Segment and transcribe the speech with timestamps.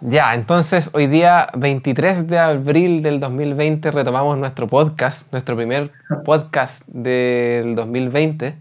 [0.00, 5.90] Ya, entonces hoy día 23 de abril del 2020 retomamos nuestro podcast, nuestro primer
[6.22, 8.56] podcast del 2020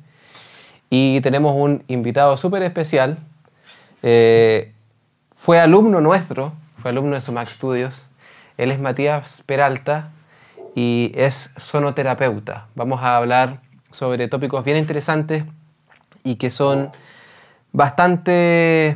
[0.90, 3.18] y tenemos un invitado súper especial.
[4.02, 4.72] Eh,
[5.36, 8.08] fue alumno nuestro, fue alumno de Sumac Studios.
[8.58, 10.12] Él es Matías Peralta
[10.74, 12.68] y es sonoterapeuta.
[12.76, 13.60] Vamos a hablar
[13.92, 15.44] sobre tópicos bien interesantes
[16.24, 16.92] y que son
[17.74, 18.96] bastante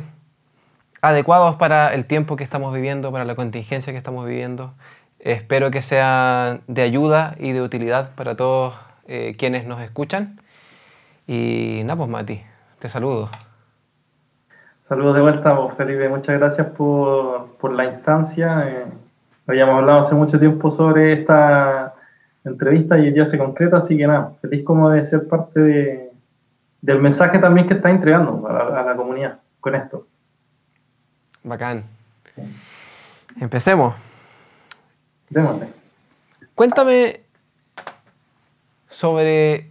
[1.02, 4.74] adecuados para el tiempo que estamos viviendo, para la contingencia que estamos viviendo.
[5.18, 8.74] Espero que sean de ayuda y de utilidad para todos
[9.06, 10.40] eh, quienes nos escuchan.
[11.26, 12.42] Y nada, pues Mati,
[12.78, 13.28] te saludo.
[14.88, 16.08] Saludos de vuelta, pues, Felipe.
[16.08, 18.68] Muchas gracias por, por la instancia.
[18.68, 18.84] Eh,
[19.46, 21.94] habíamos hablado hace mucho tiempo sobre esta
[22.44, 26.10] entrevista y ya se concreta, así que nada, feliz como de ser parte de,
[26.80, 30.06] del mensaje también que está entregando a la comunidad con esto.
[31.42, 31.84] Bacán.
[33.40, 33.94] Empecemos.
[36.54, 37.20] Cuéntame
[38.88, 39.70] sobre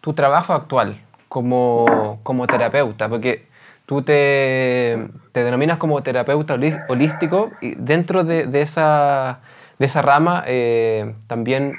[0.00, 3.46] tu trabajo actual como, terapeuta, porque
[3.86, 6.56] tú te, denominas como terapeuta
[6.88, 9.40] holístico y dentro de, esa,
[9.78, 11.74] de esa, rama eh, también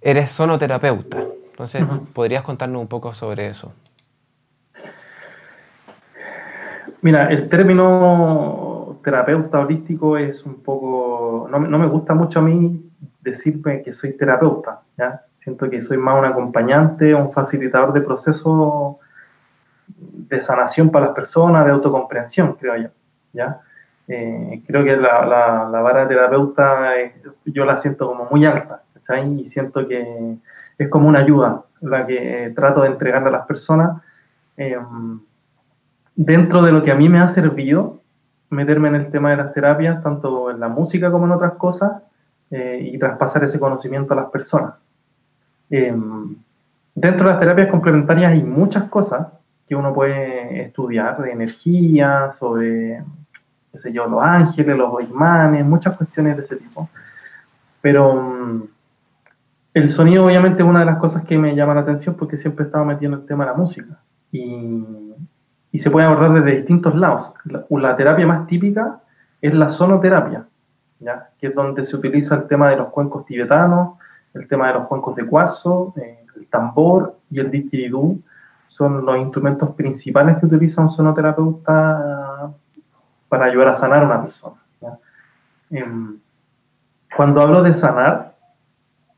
[0.00, 1.18] eres sonoterapeuta.
[1.50, 3.72] Entonces, ¿podrías contarnos un poco sobre eso?
[7.02, 13.82] Mira, el término terapeuta holístico es un poco, no, me gusta mucho a mí decirme
[13.82, 15.22] que soy terapeuta, ¿ya?
[15.38, 18.96] Siento que soy más un acompañante, un facilitador de procesos
[19.88, 22.88] de sanación para las personas, de autocomprensión, creo yo,
[23.32, 23.60] ¿ya?
[24.06, 25.24] Eh, creo que la,
[25.70, 26.92] la, vara terapeuta
[27.44, 29.40] yo la siento como muy alta, ¿cachai?
[29.40, 30.36] Y siento que
[30.76, 34.02] es como una ayuda la que trato de entregarle a las personas.
[34.56, 34.76] Eh,
[36.22, 38.02] dentro de lo que a mí me ha servido
[38.50, 42.02] meterme en el tema de las terapias, tanto en la música como en otras cosas,
[42.50, 44.74] eh, y traspasar ese conocimiento a las personas.
[45.70, 46.36] Em,
[46.94, 49.28] dentro de las terapias complementarias hay muchas cosas
[49.66, 53.02] que uno puede estudiar, de energía, sobre,
[53.72, 56.90] qué sé yo, los ángeles, los imanes, muchas cuestiones de ese tipo.
[57.80, 58.62] Pero mm,
[59.72, 62.64] el sonido obviamente es una de las cosas que me llama la atención porque siempre
[62.64, 63.96] he estado metiendo el tema de la música.
[64.32, 64.84] Y
[65.72, 67.32] y se puede abordar desde distintos lados.
[67.70, 69.00] La, terapia más típica
[69.40, 70.44] es la sonoterapia,
[70.98, 71.30] ¿ya?
[71.38, 73.98] que es donde se utiliza el tema de los cuencos tibetanos,
[74.34, 78.16] el tema de los cuencos de cuarzo, eh, el tambor y el didgeridoo
[78.68, 82.52] son los instrumentos principales que utiliza un sonoterapeuta
[83.28, 84.56] para ayudar a sanar a una persona.
[85.70, 86.18] Em,
[87.16, 88.34] cuando hablo de sanar,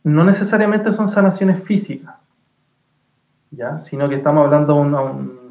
[0.05, 2.27] no necesariamente son sanaciones físicas,
[3.51, 3.81] ¿ya?
[3.81, 5.42] sino que estamos hablando de un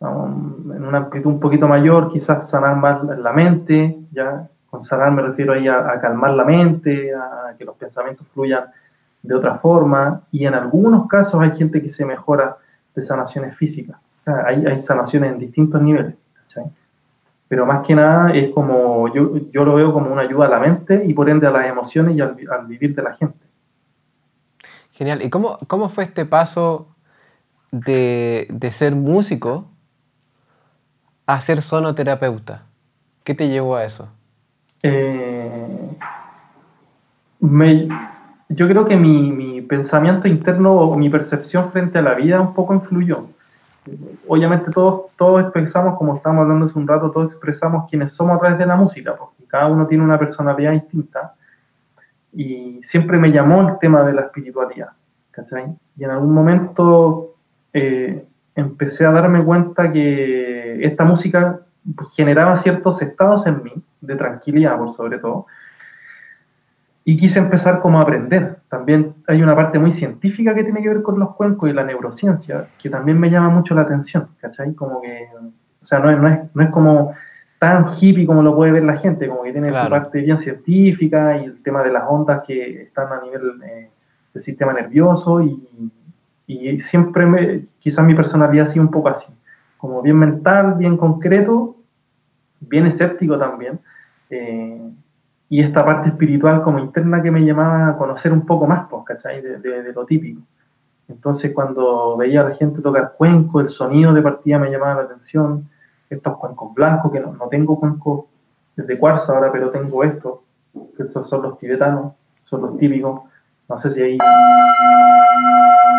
[0.00, 4.48] en una amplitud un poquito mayor, quizás sanar más la mente, ¿ya?
[4.68, 8.64] Con sanar me refiero ahí a, calmar la mente, a que los pensamientos fluyan
[9.22, 12.56] de otra forma, y en algunos casos hay gente que se mejora
[12.94, 16.14] de sanaciones físicas, hay, hay, sanaciones en distintos niveles,
[17.48, 20.58] Pero más que nada es como, yo, yo, lo veo como una ayuda a la
[20.58, 22.36] mente y por ende a las emociones y al,
[22.66, 23.38] vivir de la gente.
[24.92, 25.22] Genial.
[25.22, 26.88] ¿Y cómo, cómo fue este paso
[27.70, 29.66] de, de ser músico
[31.26, 32.62] a ser sonoterapeuta?
[33.24, 34.08] ¿Qué te llevó a eso?
[34.82, 35.96] Eh,
[38.48, 42.72] yo creo que mi, pensamiento interno o mi percepción frente a la vida un poco
[42.72, 43.26] influyó.
[44.28, 48.40] Obviamente todos, todos expresamos, como estábamos hablando hace un rato, todos expresamos quienes somos a
[48.40, 51.34] través de la música, porque cada uno tiene una personalidad distinta.
[52.32, 54.90] Y siempre me llamó el tema de la espiritualidad,
[55.32, 55.74] ¿cachai?
[55.96, 57.34] Y en algún momento
[57.72, 58.24] eh,
[58.56, 61.60] empecé a darme cuenta que esta música
[62.16, 65.46] generaba ciertos estados en mí, de tranquilidad por sobre todo,
[67.04, 68.56] y quise empezar como a aprender.
[68.68, 71.84] También hay una parte muy científica que tiene que ver con los cuencos y la
[71.84, 74.74] neurociencia, que también me llama mucho la atención, ¿cachai?
[74.74, 75.28] Como que,
[75.80, 77.14] o sea, no es, no es, no es como
[77.58, 81.38] tan hippie como lo puede ver la gente, como que tiene su parte bien científica
[81.38, 83.90] y el tema de las ondas que están a nivel eh,
[84.34, 85.92] del sistema nervioso y,
[86.46, 89.32] y siempre me, quizás mi personalidad ha sido un poco así,
[89.76, 91.76] como bien mental, bien concreto,
[92.60, 93.80] bien escéptico también.
[94.30, 94.80] Eh,
[95.48, 99.04] y esta parte espiritual como interna que me llamaba a conocer un poco más, pues,
[99.04, 99.40] ¿cachai?
[99.40, 100.40] De, lo típico.
[101.08, 105.02] Entonces cuando veía a la gente tocar cuenco, el sonido de partida me llamaba la
[105.02, 105.68] atención,
[106.10, 108.24] estos cuencos blancos, que no, no tengo cuencos
[108.74, 110.40] de cuarzo ahora, pero tengo estos,
[110.96, 112.12] que estos son los tibetanos,
[112.44, 113.22] son los típicos.
[113.68, 114.18] No sé si ahí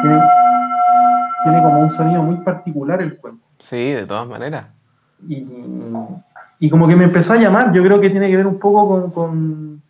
[0.01, 3.47] tiene, como un sonido muy particular el cuenco.
[3.59, 4.67] Sí, de todas maneras.
[5.27, 5.45] Y,
[6.59, 9.11] y como que me empezó a llamar, yo creo que tiene que ver un poco
[9.11, 9.81] con,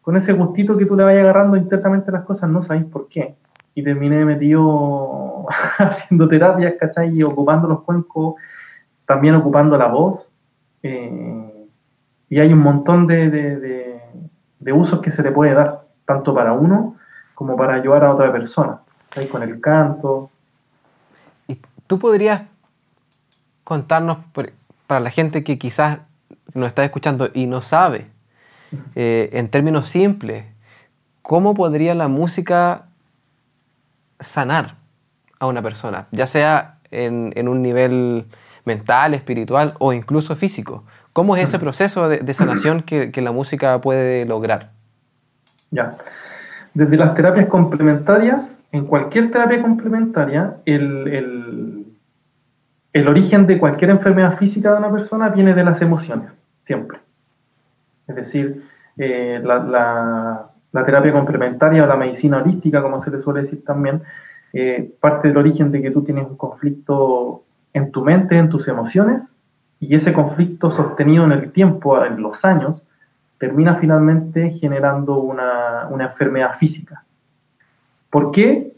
[0.00, 3.08] con, ese gustito que tú le vayas agarrando internamente a las cosas, no sabéis por
[3.08, 3.36] qué.
[3.74, 5.46] Y terminé metido
[5.78, 7.16] haciendo terapias, ¿cachai?
[7.16, 8.34] Y ocupando los cuencos,
[9.06, 10.30] también ocupando la voz.
[10.82, 11.68] Eh,
[12.28, 14.00] y hay un montón de, de,
[14.58, 16.96] de, usos que se le puede dar, tanto para uno
[17.34, 18.81] como para ayudar a otra persona.
[19.16, 20.30] Ahí con el canto.
[21.46, 22.42] ¿Y tú podrías
[23.64, 24.18] contarnos,
[24.86, 25.98] para la gente que quizás
[26.54, 28.06] nos está escuchando y no sabe,
[28.94, 30.44] eh, en términos simples,
[31.22, 32.86] cómo podría la música
[34.20, 34.76] sanar
[35.38, 38.26] a una persona, ya sea en, un nivel
[38.64, 40.84] mental, espiritual o incluso físico?
[41.12, 44.70] ¿Cómo es ese proceso de, sanación que, la música puede lograr?
[45.70, 45.98] Ya.
[46.72, 51.94] Desde las terapias complementarias, en cualquier terapia complementaria, el
[52.94, 56.32] origen de cualquier enfermedad física de una persona viene de las emociones,
[56.64, 56.98] siempre.
[58.06, 58.62] Es decir,
[58.96, 60.48] eh, la,
[60.84, 64.02] terapia complementaria o la medicina holística, como se le suele decir también,
[64.52, 68.68] eh, parte del origen de que tú tienes un conflicto en tu mente, en tus
[68.68, 69.24] emociones,
[69.80, 72.86] y ese conflicto sostenido en el tiempo, en los años,
[73.38, 77.04] termina finalmente generando una, enfermedad física.
[78.12, 78.74] ¿Por qué?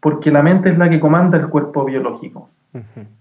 [0.00, 2.48] Porque la mente es la que comanda el cuerpo biológico.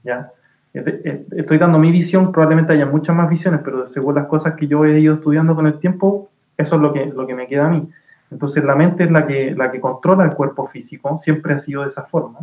[0.06, 0.32] ¿ya?
[0.74, 4.86] Estoy dando mi visión, probablemente haya muchas más visiones, pero según las cosas que yo
[4.86, 7.70] he ido estudiando con el tiempo, eso es lo que, lo que me queda a
[7.70, 7.90] mí.
[8.32, 11.82] Entonces la mente es la que, la que controla el cuerpo físico, siempre ha sido
[11.82, 12.40] de esa forma.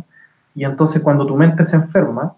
[0.53, 2.35] Y entonces cuando tu mente se enferma,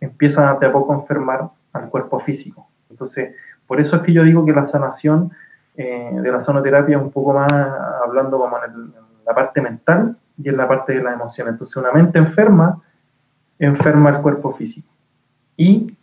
[0.00, 2.66] empieza de a poco a enfermar al cuerpo físico.
[2.90, 3.36] Entonces,
[3.68, 5.30] por eso es que yo digo que la sanación
[5.76, 7.52] eh, de la sonoterapia es un poco más
[8.04, 11.52] hablando como en, la parte mental y en la parte de las emociones.
[11.52, 12.80] Entonces, una mente enferma
[13.58, 14.88] enferma el cuerpo físico.
[15.56, 15.96] Y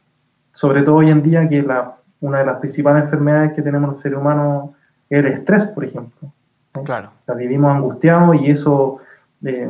[0.53, 3.99] sobre todo hoy en día que la, una de las principales enfermedades que tenemos los
[3.99, 4.71] seres humanos
[5.09, 6.31] es el estrés, por ejemplo.
[6.83, 7.11] Claro.
[7.37, 8.97] vivimos angustiados y eso
[9.43, 9.69] eh,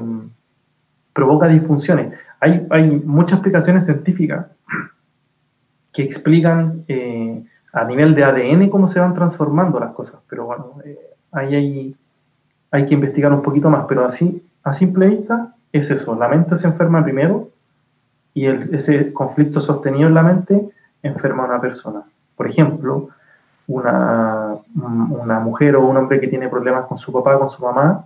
[1.11, 2.13] provoca disfunciones.
[2.39, 4.45] Hay, hay muchas explicaciones científicas
[5.91, 10.75] que explican eh, a nivel de ADN cómo se van transformando las cosas, pero bueno,
[10.85, 10.97] eh,
[11.31, 11.95] ahí hay,
[12.73, 16.57] hay que investigar un poquito más, pero así, a simple vista, es eso, la mente
[16.57, 17.49] se enferma primero
[18.33, 20.69] y ese conflicto sostenido en la mente
[21.03, 22.01] enferma a una persona.
[22.35, 23.09] Por ejemplo,
[23.67, 28.05] una, una mujer o un hombre que tiene problemas con su papá, con su mamá,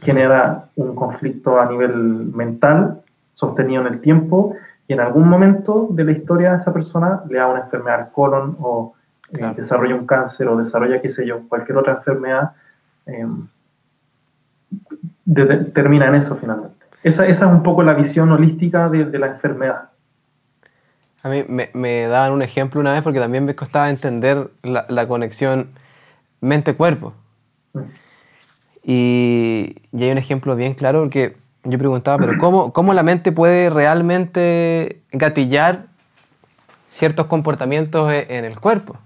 [0.00, 3.02] genera un conflicto a nivel mental
[3.34, 4.54] sostenido en el tiempo
[4.86, 8.12] y en algún momento de la historia de esa persona le da una enfermedad al
[8.12, 8.94] colon o
[9.32, 12.52] eh, desarrolla un cáncer o desarrolla, qué sé yo, cualquier otra enfermedad,
[13.06, 13.26] eh,
[15.74, 16.82] termina en eso finalmente.
[17.02, 19.90] Esa, esa es un poco la visión holística de, la enfermedad.
[21.22, 25.68] A mí me, daban un ejemplo una vez porque también me costaba entender la, conexión
[26.40, 27.12] mente-cuerpo.
[27.72, 27.80] Mm.
[28.84, 33.30] Y, y, hay un ejemplo bien claro porque yo preguntaba, pero ¿cómo, cómo la mente
[33.30, 35.86] puede realmente gatillar
[36.88, 38.96] ciertos comportamientos e, en el cuerpo?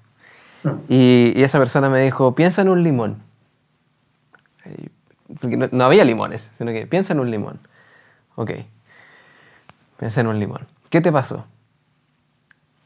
[0.64, 0.68] Mm.
[0.88, 3.25] Y, y, esa persona me dijo, piensa en un limón.
[5.40, 7.58] Porque no, no había limones, sino que piensa en un limón.
[8.36, 8.52] Ok.
[9.98, 10.66] Pensé en un limón.
[10.90, 11.44] ¿Qué te pasó?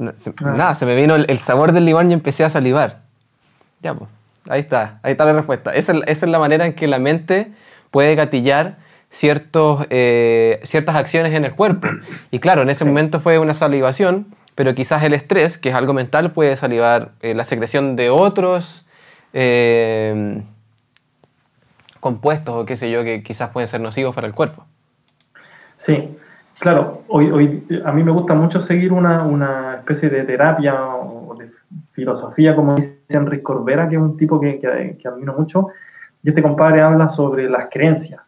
[0.00, 0.14] Ah.
[0.56, 3.00] Nada, se me vino el, sabor del limón y empecé a salivar.
[3.82, 4.10] Ya, pues.
[4.48, 5.72] Ahí está, ahí está la respuesta.
[5.74, 7.52] Esa, es la manera en que la mente
[7.90, 8.78] puede gatillar
[9.10, 11.88] ciertos, eh, ciertas acciones en el cuerpo.
[12.30, 15.92] Y claro, en ese momento fue una salivación, pero quizás el estrés, que es algo
[15.92, 18.86] mental, puede salivar eh, la secreción de otros
[19.34, 20.42] eh,
[22.00, 24.64] compuestos o qué sé yo, que quizás pueden ser nocivos para el cuerpo.
[25.76, 26.16] Sí,
[26.58, 31.34] claro, hoy, hoy a mí me gusta mucho seguir una, una especie de terapia o
[31.36, 31.50] de
[31.92, 35.68] filosofía, como dice Enrique Corbera, que es un tipo que, que, admiro mucho,
[36.22, 38.20] y este compadre habla sobre las creencias,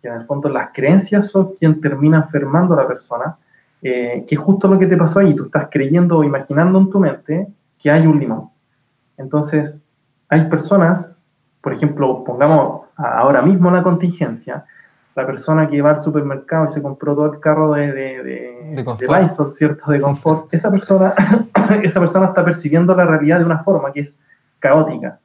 [0.00, 3.36] que en el fondo las creencias son quien termina enfermando a la persona,
[3.82, 6.90] eh, que es justo lo que te pasó ahí, tú estás creyendo o imaginando en
[6.90, 7.48] tu mente
[7.78, 8.50] que hay un limón.
[9.16, 9.80] Entonces,
[10.28, 11.16] hay personas,
[11.60, 14.64] por ejemplo, pongamos ahora mismo la contingencia,
[15.14, 18.84] la persona que va al supermercado y se compró todo el carro de, de, de,
[19.52, 19.90] ¿cierto?
[19.90, 21.14] De confort, esa persona,
[21.82, 24.18] esa persona está percibiendo la realidad de una forma que es
[24.58, 25.18] caótica.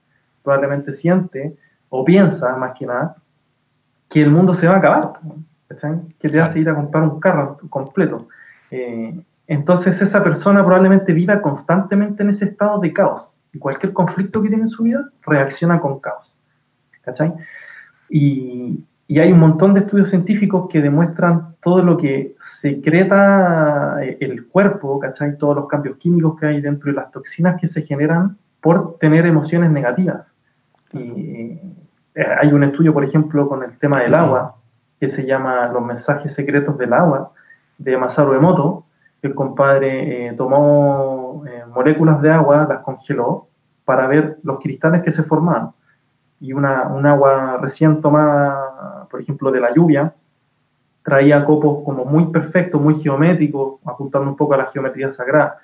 [0.43, 1.55] Probablemente siente
[1.89, 3.15] o piensa, más que nada,
[4.09, 5.13] que el mundo se va a acabar,
[6.19, 8.27] que te hace ir a comprar un carro completo.
[8.71, 13.33] Eh, entonces esa persona probablemente viva constantemente en ese estado de caos.
[13.53, 16.35] Y cualquier conflicto que tiene en su vida reacciona con caos.
[17.01, 17.33] ¿Cachai?
[18.09, 24.17] Y, y hay un montón de estudios científicos que demuestran todo lo que secreta eh,
[24.19, 25.37] el cuerpo, ¿cachai?
[25.37, 29.27] Todos los cambios químicos que hay dentro de las toxinas que se generan por tener
[29.27, 30.25] emociones negativas.
[30.91, 31.59] Y
[32.15, 34.55] eh, hay un estudio, por ejemplo, con el tema del agua,
[34.99, 37.31] que se llama Los mensajes secretos del agua,
[37.77, 38.85] de Masaru Emoto.
[39.21, 41.43] El compadre eh, tomó
[41.73, 43.47] moléculas de agua, las congeló,
[43.83, 45.71] para ver los cristales que se formaban.
[46.39, 50.13] Y una, un agua recién tomada, por ejemplo, de la lluvia,
[51.05, 55.59] traía copos como muy perfectos, muy geométricos, apuntando un poco a la geometría sagrada.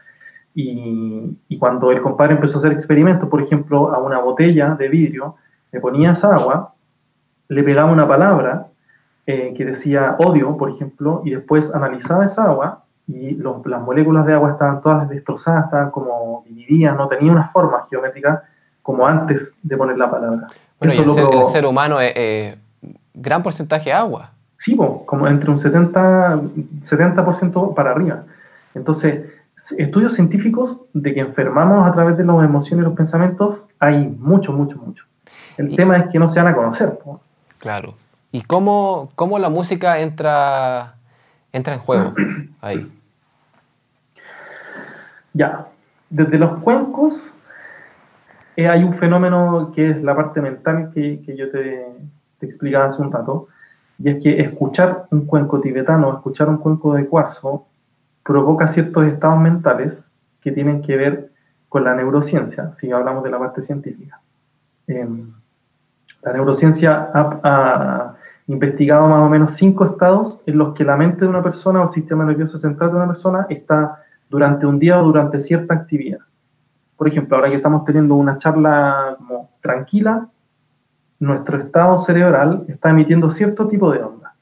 [0.53, 5.35] Y, cuando el compadre empezó a hacer experimentos, por ejemplo, a una botella de vidrio,
[5.71, 6.73] le ponía esa agua,
[7.47, 8.67] le pegaba una palabra
[9.25, 14.33] eh, que decía odio, por ejemplo, y después analizaba esa agua y las moléculas de
[14.33, 18.43] agua estaban todas destrozadas, estaban como divididas, no tenía una forma geométrica
[18.81, 20.47] como antes de poner la palabra.
[20.79, 22.57] Bueno, y el, ser, humano es
[23.13, 24.31] gran porcentaje agua.
[24.57, 26.41] Sí, como entre un 70,
[26.81, 28.23] 70% para arriba.
[28.73, 29.25] Entonces,
[29.77, 34.53] estudios científicos de que enfermamos a través de las emociones y los pensamientos hay mucho,
[34.53, 35.05] mucho, mucho.
[35.57, 36.97] El tema es que no se van a conocer.
[37.59, 37.95] Claro.
[38.31, 40.95] ¿Y cómo, cómo, la música entra,
[41.51, 42.13] entra en juego
[42.61, 42.91] ahí?
[45.33, 45.67] Ya,
[46.09, 47.19] desde los cuencos
[48.61, 51.87] eh, hay un fenómeno que es la parte mental que, yo te,
[52.41, 53.47] explicaba hace un rato,
[53.99, 57.67] y es que escuchar un cuenco tibetano, escuchar un cuenco de cuarzo,
[58.23, 60.03] provoca ciertos estados mentales
[60.41, 61.31] que tienen que ver
[61.69, 64.19] con la neurociencia, si hablamos de la parte científica.
[64.87, 65.31] Em,
[66.23, 68.15] la neurociencia ha,
[68.47, 71.85] investigado más o menos cinco estados en los que la mente de una persona o
[71.85, 76.19] el sistema nervioso central de una persona está durante un día o durante cierta actividad.
[77.01, 80.27] Por ejemplo, ahora que estamos teniendo una charla como tranquila,
[81.19, 84.35] nuestro estado cerebral está emitiendo cierto tipo de onda,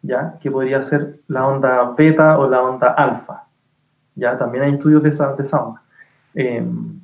[0.00, 0.38] ¿ya?
[0.40, 3.44] Que podría ser la onda beta o la onda alfa,
[4.14, 4.38] ¿ya?
[4.38, 5.82] También hay estudios de esa, de onda.
[6.32, 7.00] Em,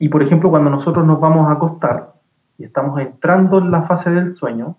[0.00, 2.14] y por ejemplo, cuando nosotros nos vamos a acostar
[2.58, 4.78] y estamos entrando en la fase del sueño,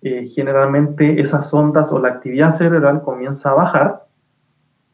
[0.00, 4.06] eh, generalmente esas ondas o la actividad cerebral comienza a bajar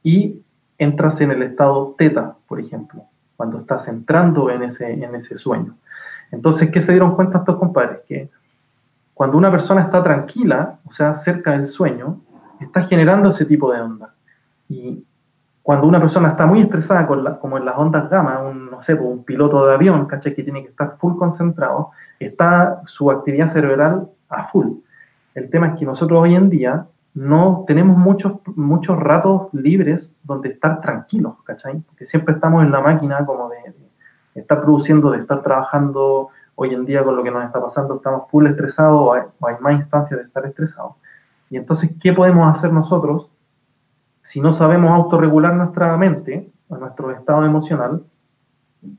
[0.02, 0.42] y
[0.78, 3.08] entras en el estado teta, por ejemplo,
[3.38, 5.76] cuando estás entrando en ese, en ese sueño.
[6.33, 8.00] Entonces, ¿qué se dieron cuenta estos compadres?
[8.09, 8.28] Que
[9.14, 12.21] cuando una persona está tranquila, o sea, cerca del sueño,
[12.61, 14.12] está generando ese tipo de onda.
[14.68, 15.04] Y
[15.62, 19.09] cuando una persona está muy estresada, como en las ondas gamma, un, no sé, pues,
[19.09, 20.35] un piloto de avión, ¿cachai?
[20.35, 24.78] Que tiene que estar full concentrado, está su actividad cerebral a full.
[25.37, 30.50] El tema es que nosotros hoy en día no tenemos muchos, muchos ratos libres donde
[30.50, 31.81] estar tranquilos, ¿cachai?
[31.81, 33.57] Porque siempre estamos en la máquina como de
[34.38, 38.31] está produciendo, de estar trabajando hoy en día con lo que nos está pasando, estamos
[38.31, 40.93] full estresados o hay, más instancias de estar estresados.
[41.50, 43.31] Y entonces, ¿qué podemos hacer nosotros
[44.23, 48.03] si no sabemos autorregular nuestra mente, o nuestro estado emocional?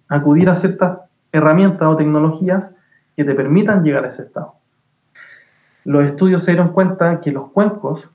[0.07, 0.99] Acudir a ciertas
[1.31, 2.73] herramientas o tecnologías
[3.15, 4.55] que te permitan llegar a ese estado.
[5.89, 8.07] Los estudios se dieron cuenta que los cuencos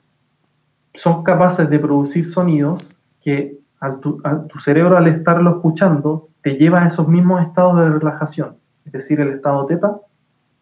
[0.93, 4.21] son capaces de producir sonidos que a tu,
[4.63, 8.55] cerebro al estarlo escuchando te lleva a esos mismos estados de relajación,
[8.85, 9.97] es decir, el estado teta,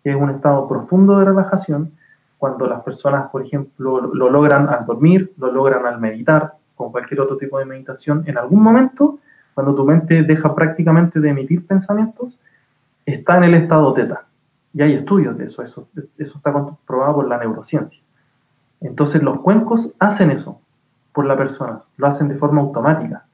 [0.03, 1.91] que es un estado profundo de relajación,
[2.39, 7.21] cuando las personas, por ejemplo, lo logran al dormir, lo logran al meditar, con cualquier
[7.21, 9.19] otro tipo de meditación, en algún momento,
[9.53, 12.39] cuando tu mente deja prácticamente de emitir pensamientos,
[13.05, 14.25] está en el estado teta.
[14.73, 15.87] Y hay estudios de eso, eso,
[16.17, 18.01] eso está comprobado por la neurociencia.
[18.81, 20.59] Entonces los cuencos hacen eso
[21.13, 23.25] por la persona, lo hacen de forma automática.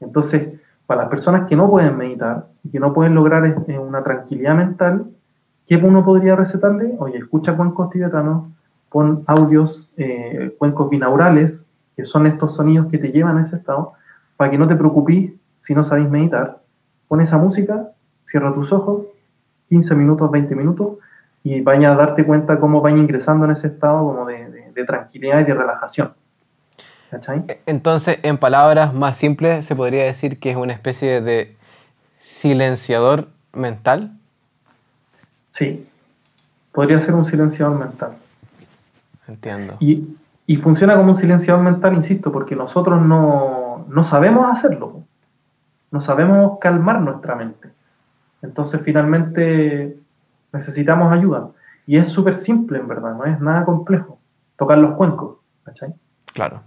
[0.00, 4.02] Entonces, para las personas que no pueden meditar y que no pueden lograr este, una
[4.02, 5.06] tranquilidad mental,
[5.66, 6.94] ¿qué uno podría recetarle?
[6.98, 8.48] Oye, escucha cuencos tibetanos,
[8.88, 11.66] pon audios, eh, cuencos binaurales,
[11.96, 13.92] que son estos sonidos que te llevan a ese estado,
[14.36, 16.60] para que no te preocupes si no sabéis meditar.
[17.08, 17.90] Pon esa música,
[18.24, 19.06] cierra tus ojos,
[19.68, 20.98] 15 minutos, 20 minutos,
[21.44, 25.44] y vaya a darte cuenta cómo vaya ingresando en ese estado como de tranquilidad y
[25.44, 26.12] de relajación.
[27.10, 31.56] E, entonces, en palabras más simples, se podría decir que es una especie de
[32.18, 34.12] silenciador mental.
[35.52, 35.86] Sí,
[36.72, 38.12] podría ser un silenciador mental.
[39.26, 39.76] Entiendo.
[39.80, 40.16] Y,
[40.62, 45.02] funciona como un silenciador mental, insisto, porque nosotros no, no sabemos hacerlo.
[45.90, 47.68] No sabemos calmar nuestra mente.
[48.42, 49.96] Entonces, finalmente,
[50.52, 51.50] necesitamos ayuda.
[51.86, 54.18] Y es súper simple, en verdad, no es nada complejo.
[54.56, 55.94] Tocar los cuencos, ¿cachai?
[56.32, 56.62] Claro.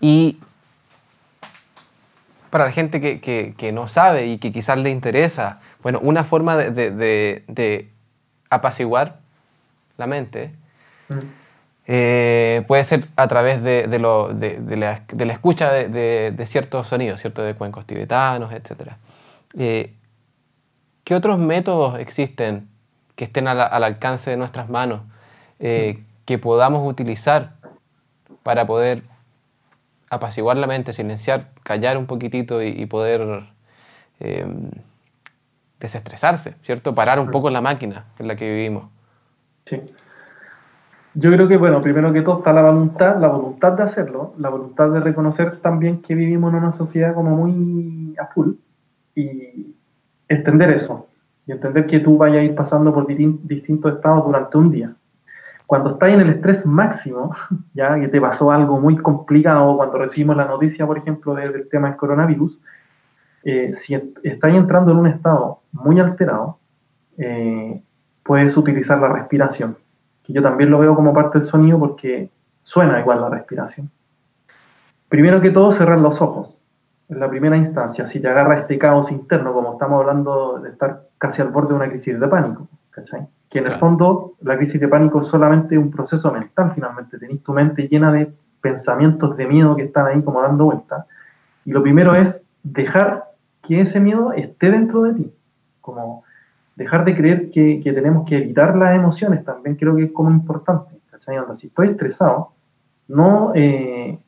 [0.00, 0.38] Y
[2.50, 7.90] para la gente que, no sabe y que quizás le interesa, bueno, una forma de,
[8.48, 9.18] apaciguar
[9.96, 10.54] la mente
[11.08, 11.46] mm.
[11.88, 17.42] Eh, puede ser a través de, la, escucha de, ciertos sonidos, ¿cierto?
[17.42, 18.92] de cuencos tibetanos, etc.
[19.56, 19.94] Eh,
[21.06, 22.66] ¿Qué otros métodos existen
[23.14, 25.02] que estén al, alcance de nuestras manos,
[25.60, 27.52] eh, que podamos utilizar
[28.42, 29.04] para poder
[30.10, 33.44] apaciguar la mente, silenciar, callar un poquitito y, poder
[34.18, 34.68] em,
[35.78, 36.92] desestresarse, ¿cierto?
[36.92, 38.90] Parar un poco la máquina en la que vivimos.
[39.66, 39.80] Sí.
[41.14, 44.48] Yo creo que, bueno, primero que todo está la voluntad, la voluntad de hacerlo, la
[44.48, 48.54] voluntad de reconocer también que vivimos en una sociedad como muy a full
[49.14, 49.75] y
[50.28, 51.06] entender eso
[51.46, 54.94] y entender que tú vayas a ir pasando por distintos estados durante un día.
[55.66, 57.34] Cuando estás en el estrés máximo,
[57.74, 61.88] ya que te pasó algo muy complicado, cuando recibimos la noticia, por ejemplo, del tema
[61.88, 62.58] del coronavirus,
[63.44, 66.58] eh, si estás entrando en un estado muy alterado,
[67.16, 67.80] eh,
[68.24, 69.76] puedes utilizar la respiración,
[70.24, 72.28] que yo también lo veo como parte del sonido porque
[72.64, 73.88] suena igual la respiración.
[75.08, 76.58] Primero que todo, cerrar los ojos
[77.08, 81.02] en la primera instancia, si te agarra este caos interno, como estamos hablando de estar
[81.18, 83.26] casi al borde de una crisis de pánico, ¿cachai?
[83.48, 87.42] Que en el fondo la crisis de pánico es solamente un proceso mental, finalmente, tenés
[87.42, 91.06] tu mente llena de pensamientos de miedo que están ahí como dando vuelta.
[91.64, 93.26] Y lo primero es dejar
[93.62, 95.32] que ese miedo esté dentro de ti,
[95.80, 96.24] como
[96.74, 100.30] dejar de creer que, que tenemos que evitar las emociones, también creo que es como
[100.30, 101.36] importante, ¿cachai?
[101.54, 102.50] si estoy estresado,
[103.06, 104.18] no, eh,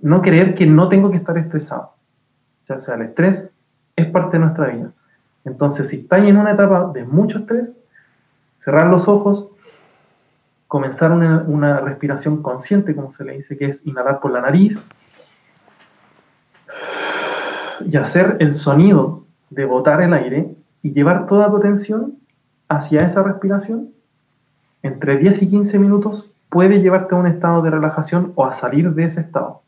[0.00, 1.93] no creer que no tengo que estar estresado
[2.68, 3.52] o sea, el estrés
[3.96, 4.92] es parte de nuestra vida.
[5.44, 7.78] Entonces, si estáis en una etapa de mucho estrés,
[8.58, 9.48] cerrar los ojos,
[10.68, 14.82] comenzar una, respiración consciente, como se le dice, que es inhalar por la nariz,
[17.84, 22.14] y hacer el sonido de botar el aire y llevar toda tu atención
[22.68, 23.90] hacia esa respiración,
[24.82, 28.92] entre 10 y 15 minutos puede llevarte a un estado de relajación o a salir
[28.94, 29.62] de ese estado.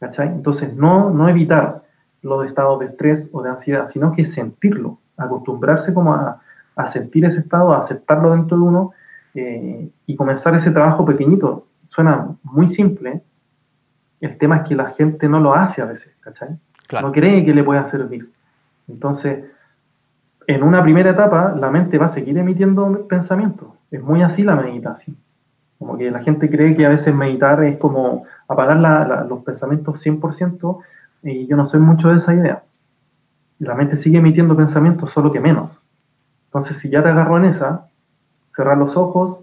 [0.00, 0.28] ¿Cachai?
[0.28, 1.82] Entonces, no, no evitar
[2.22, 6.40] los estados de estrés o de ansiedad, sino que sentirlo, acostumbrarse como a,
[6.86, 8.92] sentir ese estado, a aceptarlo dentro de uno
[9.34, 11.66] eh, y comenzar ese trabajo pequeñito.
[11.88, 13.22] Suena muy simple,
[14.20, 16.56] el tema es que la gente no lo hace a veces, ¿cachai?
[17.00, 18.30] No cree que le pueda servir.
[18.88, 19.44] Entonces,
[20.46, 23.68] en una primera etapa, la mente va a seguir emitiendo pensamientos.
[23.90, 25.16] Es muy así la meditación.
[25.78, 28.76] Como que la gente cree que a veces meditar es como apagar
[29.28, 30.78] los pensamientos 100%,
[31.22, 32.64] y yo no soy mucho de esa idea.
[33.58, 35.78] La mente sigue emitiendo pensamientos, solo que menos.
[36.46, 37.86] Entonces, si ya te agarro en esa,
[38.54, 39.38] cerrar los ojos,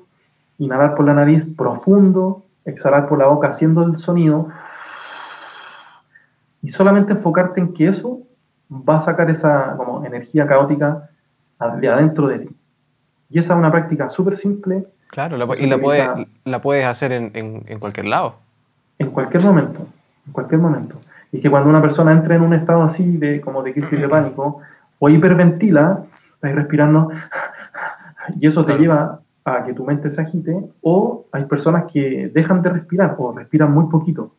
[0.58, 4.50] inhalar por la nariz profundo, exhalar por la boca haciendo el sonido,
[6.62, 8.20] y solamente enfocarte en que eso
[8.70, 11.10] va a sacar esa como, energía caótica
[11.80, 12.50] de adentro de ti.
[13.30, 14.86] Y esa es una práctica súper simple.
[15.08, 16.08] Claro, y la, puedes,
[16.44, 18.36] la puedes hacer en, en cualquier lado.
[19.00, 19.88] En cualquier momento,
[20.28, 21.00] en cualquier momento.
[21.32, 24.10] Y que cuando una persona entra en un estado así de como de crisis de
[24.10, 24.60] pánico
[24.98, 27.10] o hiperventila, estás respirando
[28.40, 32.62] y eso te lleva a que tu mente se agite o hay personas que dejan
[32.62, 34.32] de respirar o respiran muy poquito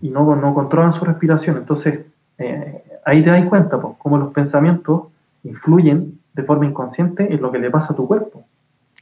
[0.00, 1.56] y no, no controlan su respiración.
[1.56, 2.00] Entonces,
[2.38, 5.04] eh, ahí te das cuenta pues, cómo los pensamientos
[5.44, 8.44] influyen de forma inconsciente en lo que le pasa a tu cuerpo.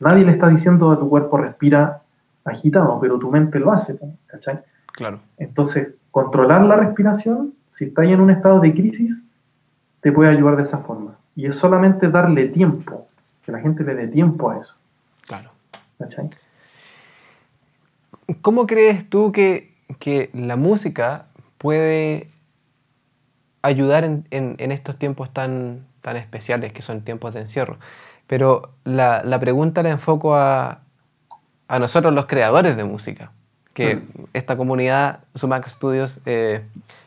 [0.00, 2.02] Nadie le está diciendo a tu cuerpo respira
[2.44, 4.56] agitado, pero tu mente lo hace, ¿cachai?
[4.92, 5.20] Claro.
[5.38, 9.16] Entonces, controlar la respiración, si estás en un estado de crisis,
[10.00, 11.16] te puede ayudar de esa forma.
[11.34, 13.08] Y es solamente darle tiempo,
[13.42, 14.76] que la gente le dé tiempo a eso.
[15.26, 15.50] Claro.
[15.98, 16.30] ¿Cachai?
[18.42, 19.72] ¿Cómo crees tú que,
[20.34, 21.26] la música
[21.58, 22.28] puede
[23.62, 27.78] ayudar en, estos tiempos tan, tan especiales que son tiempos de encierro?
[28.26, 30.80] Pero la, pregunta la enfoco a,
[31.68, 33.32] a nosotros los creadores de música
[33.74, 34.02] que mm.
[34.32, 36.62] esta comunidad, Sumax Studios, eh,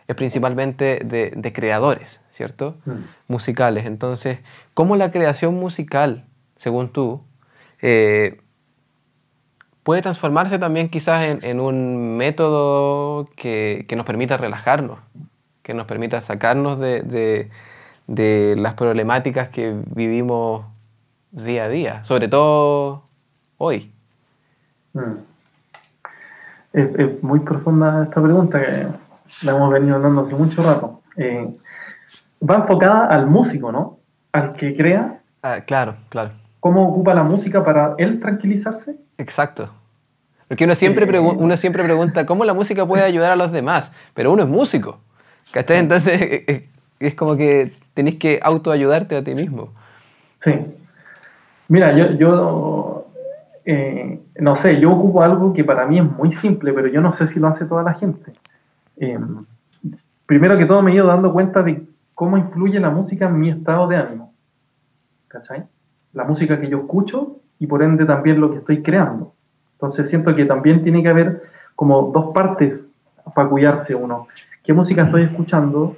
[0.07, 2.75] es principalmente de, creadores, ¿cierto?
[2.85, 2.91] Mm.
[3.27, 3.85] Musicales.
[3.85, 4.39] Entonces,
[4.73, 6.25] ¿cómo la creación musical,
[6.57, 7.21] según tú,
[7.81, 8.37] eh,
[9.83, 14.99] puede transformarse también quizás en, un método que, nos permita relajarnos,
[15.61, 17.49] que nos permita sacarnos de,
[18.07, 20.65] las problemáticas que vivimos
[21.31, 23.03] día a día, sobre todo
[23.57, 23.91] hoy?
[24.93, 25.34] Mm
[26.75, 28.87] es, muy profunda esta pregunta que
[29.45, 31.01] la hemos venido hablando hace mucho rato.
[31.17, 31.47] Eh,
[32.47, 33.99] va enfocada al músico, ¿no?
[34.31, 35.21] Al que crea.
[35.41, 36.31] Ah, claro, claro.
[36.59, 38.95] ¿Cómo ocupa la música para él tranquilizarse?
[39.17, 39.69] Exacto.
[40.47, 43.93] Porque uno siempre, eh, uno siempre pregunta cómo la música puede ayudar a los demás,
[44.13, 44.99] pero uno es músico.
[45.51, 45.77] ¿Cachai?
[45.77, 46.43] Entonces
[46.99, 49.69] es como que tenés que autoayudarte a ti mismo.
[50.41, 50.53] Sí.
[51.67, 53.04] Mira, yo, yo
[53.65, 57.11] eh, no sé, yo ocupo algo que para mí es muy simple, pero yo no
[57.13, 58.33] sé si lo hace toda la gente.
[58.97, 59.19] Eh,
[60.25, 63.49] primero que todo me he ido dando cuenta de cómo influye la música en mi
[63.49, 64.33] estado de ánimo.
[65.27, 65.63] ¿Cachai?
[66.13, 69.33] La música que yo escucho y por ende también lo que estoy creando.
[69.73, 71.43] Entonces siento que también tiene que haber
[71.75, 72.79] como dos partes
[73.33, 74.27] para cuidarse uno.
[74.63, 75.95] ¿Qué música estoy escuchando?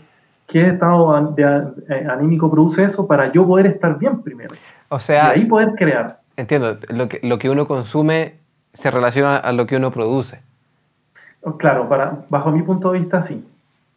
[0.48, 4.56] ¿Qué estado eh, anímico produce eso para yo poder estar bien primero?
[4.90, 6.22] O sea, y ahí poder crear.
[6.38, 8.36] Entiendo, lo que, lo que uno consume
[8.74, 10.42] se relaciona a lo que uno produce.
[11.58, 13.46] Claro, para, bajo mi punto de vista sí.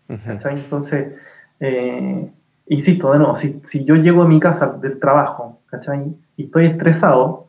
[0.09, 1.14] Entonces,
[1.61, 2.31] eh,
[2.66, 6.16] insisto, de nuevo, si, si, yo llego a mi casa del trabajo, ¿cachai?
[6.37, 7.46] Y estoy estresado,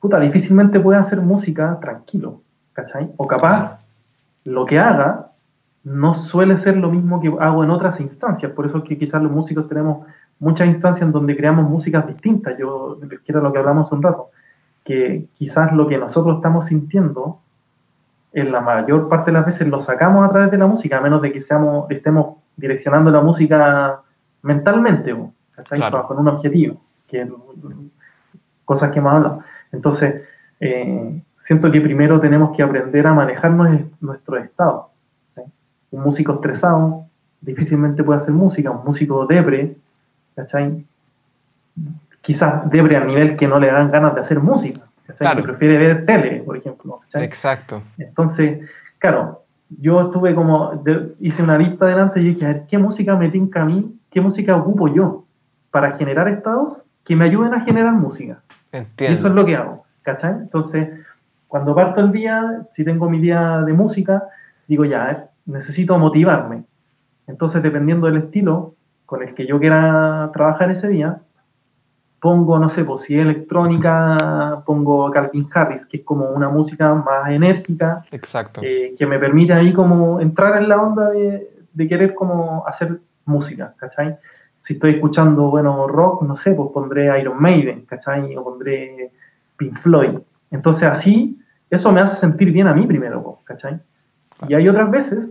[0.00, 2.40] puta, difícilmente puedo hacer música tranquilo,
[2.72, 3.10] ¿cachai?
[3.16, 3.84] O capaz,
[4.44, 5.26] lo que haga
[5.82, 9.22] no suele ser lo mismo que hago en otras instancias, por eso es que quizás
[9.22, 10.06] los músicos tenemos
[10.40, 14.30] muchas instancias en donde creamos músicas distintas, yo, que era lo que hablamos un rato,
[14.84, 17.38] que quizás lo que nosotros estamos sintiendo
[18.32, 21.00] en la mayor parte de las veces lo sacamos a través de la música, a
[21.00, 24.00] menos de que seamos, estemos direccionando la música
[24.42, 27.28] mentalmente, con un objetivo, que
[28.64, 29.40] cosas que hemos hablado.
[29.72, 30.22] Entonces,
[30.60, 34.90] eh, siento que primero tenemos que aprender a manejarnos nuestro estado.
[35.90, 37.04] Un músico estresado
[37.40, 39.76] difícilmente puede hacer música, un músico debre,
[40.34, 40.84] ¿cachai?
[42.20, 44.80] Quizás debre a nivel que no le dan ganas de hacer música.
[45.18, 45.38] Claro.
[45.38, 47.00] Que prefiere ver tele, por ejemplo.
[47.14, 47.82] Exacto.
[47.98, 50.82] Entonces, claro, yo estuve como,
[51.20, 53.96] hice una lista adelante y dije, a ver, ¿qué música me tinca a mí?
[54.10, 55.24] ¿Qué música ocupo yo
[55.70, 58.42] para generar estados que me ayuden a generar música?
[58.72, 59.12] Entiendo.
[59.12, 60.32] Y eso es lo que hago, ¿cachai?
[60.32, 60.88] Entonces,
[61.48, 64.24] cuando parto el día, si tengo mi día de música,
[64.66, 66.64] digo, ya, a ver, necesito motivarme.
[67.26, 68.74] Entonces, dependiendo del estilo
[69.10, 71.20] con el que yo quiera trabajar ese día,
[72.20, 76.94] pongo, no sé, pues si es electrónica, pongo Calvin Harris, que es como una música
[76.94, 78.04] más enérgica.
[78.12, 78.60] Exacto.
[78.62, 83.00] Eh, que me permite ahí como entrar en la onda de, de, querer como hacer
[83.24, 84.16] música, ¿cachai?
[84.60, 88.36] Si estoy escuchando, bueno, rock, no sé, pues pondré Iron Maiden, ¿cachai?
[88.36, 89.10] O pondré
[89.56, 90.20] Pink Floyd.
[90.52, 91.36] Entonces así,
[91.68, 93.80] eso me hace sentir bien a mí primero, pues, ¿cachai?
[94.46, 95.30] Y hay otras veces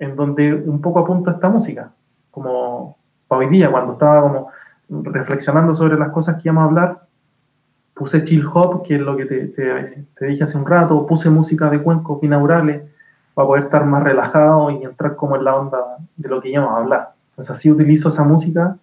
[0.00, 1.92] en donde un poco apunto esta música,
[2.32, 3.00] como
[3.38, 4.50] hoy día, cuando estaba como
[4.88, 7.02] reflexionando sobre las cosas que íbamos a hablar,
[7.94, 11.70] puse chill hop, que es lo que te, te, dije hace un rato, puse música
[11.70, 12.82] de cuencos binaurales
[13.34, 15.78] para poder estar más relajado y entrar como en la onda
[16.16, 17.12] de lo que íbamos a hablar.
[17.30, 18.76] Entonces así utilizo esa música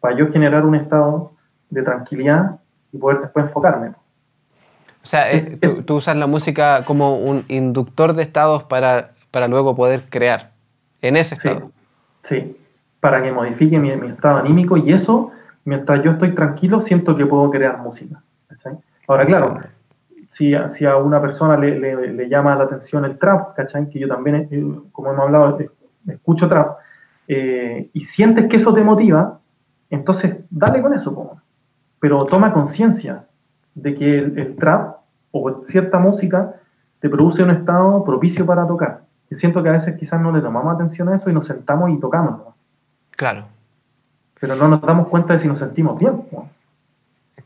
[0.00, 1.32] para yo generar un estado
[1.70, 2.60] de tranquilidad
[2.92, 3.88] y poder después enfocarme.
[5.02, 5.26] O sea,
[5.86, 10.52] tú, usas la música como un inductor de estados para, para luego poder crear
[11.00, 11.70] en ese estado.
[12.24, 12.56] Sí,
[13.00, 15.32] para que modifique mi, estado anímico y eso
[15.64, 18.22] mientras yo estoy tranquilo, siento que puedo crear música.
[19.06, 19.58] Ahora, claro,
[20.30, 23.88] si, si, a una persona le, llama la atención el trap, ¿cachai?
[23.88, 25.70] Que yo también, eh, como hemos hablado, eh,
[26.06, 26.78] escucho trap,
[27.26, 29.40] eh, y sientes que eso te motiva,
[29.88, 31.38] entonces dale con eso,
[31.98, 33.26] pero toma conciencia
[33.74, 34.96] de que el, trap
[35.30, 36.54] o cierta música
[37.00, 39.02] te produce un estado propicio para tocar.
[39.30, 41.90] Y siento que a veces quizás no le tomamos atención a eso y nos sentamos
[41.90, 42.40] y tocamos.
[43.20, 43.60] Claro
[44.40, 46.22] pero no nos damos cuenta de si nos sentimos bien.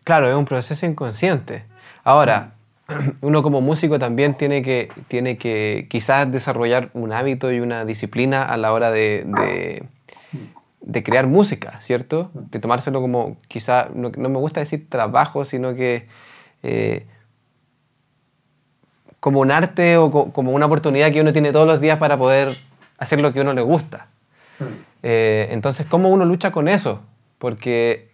[0.04, 1.64] Claro, es un proceso inconsciente.
[2.04, 2.52] Ahora,
[3.20, 8.44] uno como músico también tiene que, tiene que quizás desarrollar un hábito y una disciplina
[8.44, 9.84] a la hora de,
[10.80, 12.30] de, crear música, ¿cierto?
[12.32, 16.06] De tomárselo como, quizás, no, me gusta decir trabajo, sino que
[16.62, 17.06] eh,
[19.18, 22.52] como un arte o como una oportunidad que uno tiene todos los días para poder
[22.98, 24.08] hacer lo que a uno le gusta.
[25.06, 27.02] Eh, entonces, ¿cómo uno lucha con eso?
[27.36, 28.10] Porque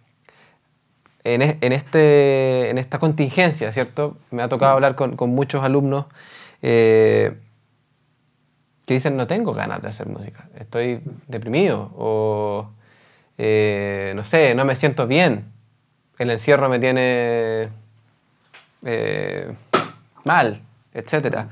[1.23, 4.17] en, este, en esta contingencia, ¿cierto?
[4.29, 6.07] Me ha tocado hablar con, muchos alumnos
[6.61, 7.39] eh,
[8.85, 12.69] que dicen, no tengo ganas de hacer música, estoy deprimido o,
[13.37, 15.45] eh, no sé, no me siento bien,
[16.19, 17.69] el encierro me tiene
[20.25, 20.61] mal,
[20.93, 21.45] etc.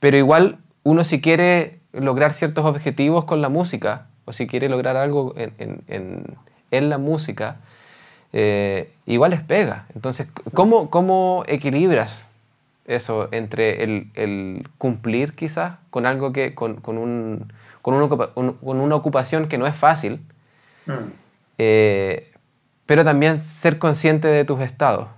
[0.00, 4.96] Pero igual uno si quiere lograr ciertos objetivos con la música, o si quiere lograr
[4.96, 6.24] algo en,
[6.70, 7.56] la música,
[8.32, 9.86] eh, igual les pega.
[9.94, 12.28] Entonces, ¿cómo, cómo equilibras
[12.84, 19.66] eso entre el, cumplir quizás con algo que, con, un, con, una ocupación que no
[19.66, 20.20] es fácil,
[20.86, 20.92] mm.
[21.58, 22.32] eh,
[22.84, 25.08] pero también ser consciente de tus estados?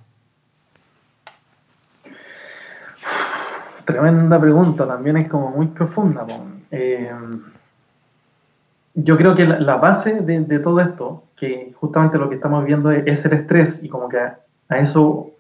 [3.87, 6.27] Tremenda pregunta, también es como muy profunda.
[6.71, 7.11] Eh,
[9.05, 13.25] yo creo que la, base de, todo esto, que justamente lo que estamos viendo es,
[13.25, 15.31] el estrés y como que a, eso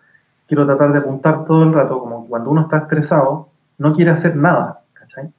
[0.47, 4.37] quiero tratar de apuntar todo el rato, como cuando uno está estresado, no quiere hacer
[4.37, 5.31] nada, ¿cachai?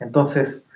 [0.00, 0.66] Entonces,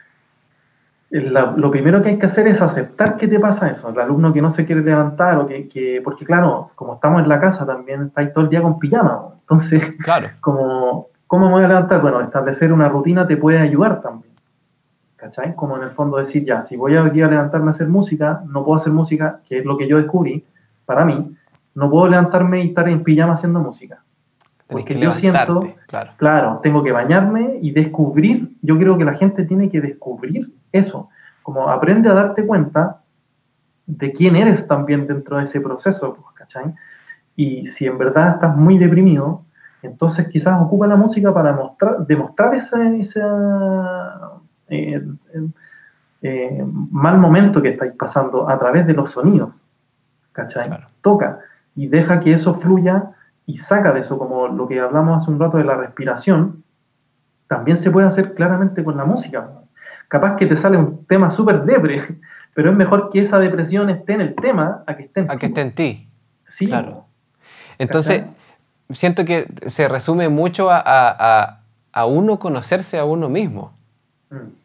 [1.10, 4.40] lo primero que hay que hacer es aceptar que te pasa eso, el alumno que
[4.40, 8.32] no se quiere levantar, o que, porque claro, como estamos en la casa también, estáis
[8.32, 10.28] todo el día con pijama, entonces, claro.
[10.40, 12.00] como, ¿cómo me voy a levantar?
[12.00, 14.29] Bueno, establecer una rutina te puede ayudar también,
[15.20, 15.54] ¿cachai?
[15.54, 18.64] Como en el fondo decir, ya, si voy a, a levantarme a hacer música, no
[18.64, 20.44] puedo hacer música, que es lo que yo descubrí,
[20.86, 21.36] para mí,
[21.74, 24.02] no puedo levantarme y estar en pijama haciendo música.
[24.66, 26.12] Porque yo siento, claro.
[26.16, 31.08] claro, tengo que bañarme y descubrir, yo creo que la gente tiene que descubrir eso,
[31.42, 33.00] como aprende a darte cuenta
[33.86, 36.72] de quién eres también dentro de ese proceso, pues, ¿cachai?
[37.34, 39.42] Y si en verdad estás muy deprimido,
[39.82, 42.76] entonces quizás ocupa la música para mostrar, demostrar ese,
[44.70, 45.04] eh,
[46.22, 49.64] eh, mal momento que estáis pasando a través de los sonidos,
[50.32, 50.70] ¿cachai?
[51.02, 51.40] Toca
[51.74, 53.10] y deja que eso fluya
[53.46, 56.62] y saca de eso, como lo que hablamos hace un rato de la respiración,
[57.48, 59.50] también se puede hacer claramente con la música.
[60.08, 62.02] Capaz que te sale un tema súper depre,
[62.54, 65.36] pero es mejor que esa depresión esté en el tema a que esté en A
[65.36, 66.08] que esté en ti.
[66.44, 66.66] Sí.
[66.66, 67.06] Claro.
[67.78, 68.24] Entonces,
[68.90, 71.60] siento que se resume mucho a,
[72.06, 73.72] uno conocerse a uno mismo.
[74.30, 74.59] Mm.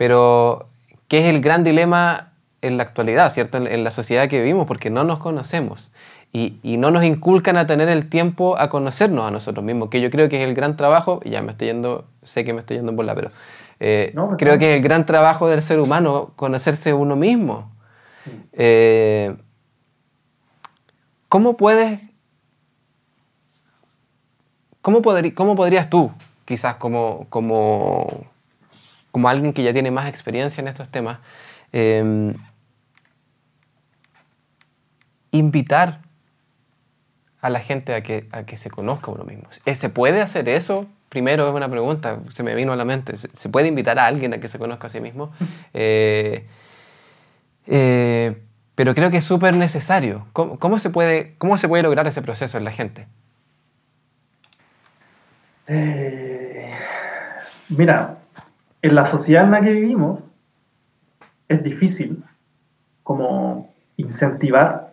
[0.00, 0.70] Pero,
[1.08, 2.32] ¿qué es el gran dilema
[2.62, 3.58] en la actualidad, ¿cierto?
[3.58, 5.92] en, la sociedad que vivimos, porque no nos conocemos
[6.32, 10.10] y, no nos inculcan a tener el tiempo a conocernos a nosotros mismos, que yo
[10.10, 12.96] creo que es el gran trabajo, ya me estoy yendo, sé que me estoy yendo
[12.96, 13.30] por la, pero
[13.78, 17.70] eh, creo que es el gran trabajo del ser humano conocerse uno mismo.
[18.54, 19.36] Eh,
[21.28, 22.00] ¿Cómo puedes,
[24.80, 25.02] cómo,
[25.34, 26.10] cómo podrías tú,
[26.46, 28.29] quizás como, como,
[29.10, 31.18] como alguien que ya tiene más experiencia en estos temas,
[31.72, 32.34] eh,
[35.32, 36.00] invitar
[37.40, 39.44] a la gente a que, a que se conozca uno mismo.
[39.64, 40.86] Eh, ¿Se puede hacer eso?
[41.08, 43.16] Primero es una pregunta, se me vino a la mente.
[43.16, 45.32] ¿Se puede invitar a alguien a que se conozca a sí mismo?
[45.72, 46.46] Eh,
[47.66, 48.42] eh,
[48.74, 50.26] pero creo que es súper necesario.
[50.32, 53.06] ¿Cómo, se puede, ¿Cómo se puede lograr ese proceso en la gente?
[57.68, 58.18] mira,
[58.82, 60.24] en la sociedad en la que vivimos
[61.48, 62.22] es difícil
[63.02, 64.90] como incentivar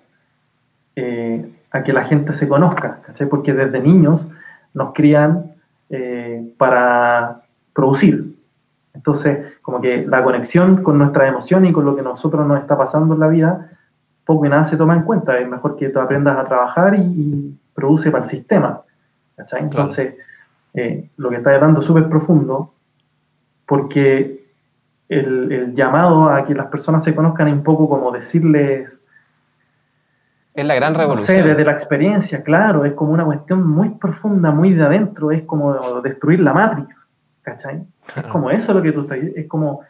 [1.71, 3.28] a que la gente se conozca, ¿cachai?
[3.28, 4.28] Porque desde niños
[4.73, 5.52] nos crían
[5.89, 7.41] eh, para
[7.73, 8.36] producir.
[8.93, 12.78] Entonces, como que la conexión con nuestras emociones y con lo que nosotros nos está
[12.78, 13.71] pasando en la vida,
[14.26, 15.38] poco y nada se toma en cuenta.
[15.38, 18.82] Es mejor que tú aprendas a trabajar y, produce para el sistema.
[19.36, 19.62] ¿cachai?
[19.62, 20.15] Entonces,
[20.73, 22.73] eh, lo que está hablando súper profundo,
[23.67, 24.47] porque
[25.10, 29.01] el, el, llamado a que las personas se conozcan es un poco como decirles
[30.58, 31.45] es la gran revolución.
[31.45, 36.01] desde la experiencia, claro, es como una cuestión muy profunda, muy de adentro, es como
[36.01, 37.08] destruir la Matrix,
[37.43, 37.86] ¿cachai?
[38.15, 39.82] Es como eso lo que tú estás, es como,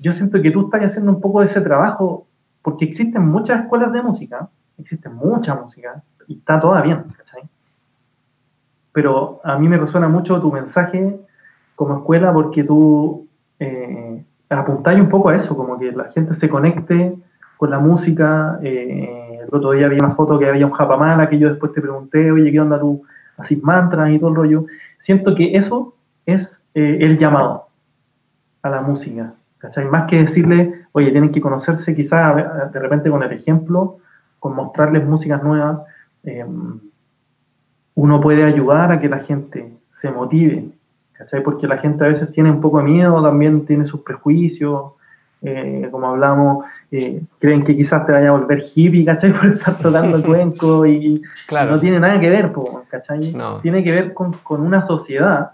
[0.00, 2.26] yo siento que tú estás haciendo un poco de ese trabajo,
[2.60, 7.44] porque existen muchas escuelas de música, existe mucha música, y está toda bien, ¿cachai?
[8.90, 11.20] Pero a mí me resuena mucho tu mensaje
[11.76, 13.25] como escuela porque tú
[13.58, 17.16] eh, apuntáis un poco a eso, como que la gente se conecte
[17.56, 21.38] con la música, eh, el otro día había una foto que había un japamala que
[21.38, 23.02] yo después te pregunté, oye, ¿qué onda tú?
[23.36, 24.66] Así mantras y todo el rollo.
[24.98, 27.68] Siento que eso es eh, el llamado
[28.62, 29.34] a la música.
[29.58, 29.86] ¿cachai?
[29.86, 33.98] Más que decirle, oye, tienen que conocerse quizás de repente con el ejemplo,
[34.38, 35.80] con mostrarles músicas nuevas,
[36.24, 36.80] em,
[37.94, 40.68] uno puede ayudar a que la gente se motive,
[41.18, 41.42] ¿cachai?
[41.42, 44.92] Porque la gente a veces tiene un poco de miedo, también tiene sus prejuicios,
[45.42, 49.32] eh, como hablamos, eh, creen que quizás te vaya a volver hippie, ¿cachai?
[49.38, 52.52] Por estar tocando el cuenco y, no tiene nada que ver,
[52.88, 53.20] ¿cachai?
[53.62, 55.52] Tiene que ver con, una sociedad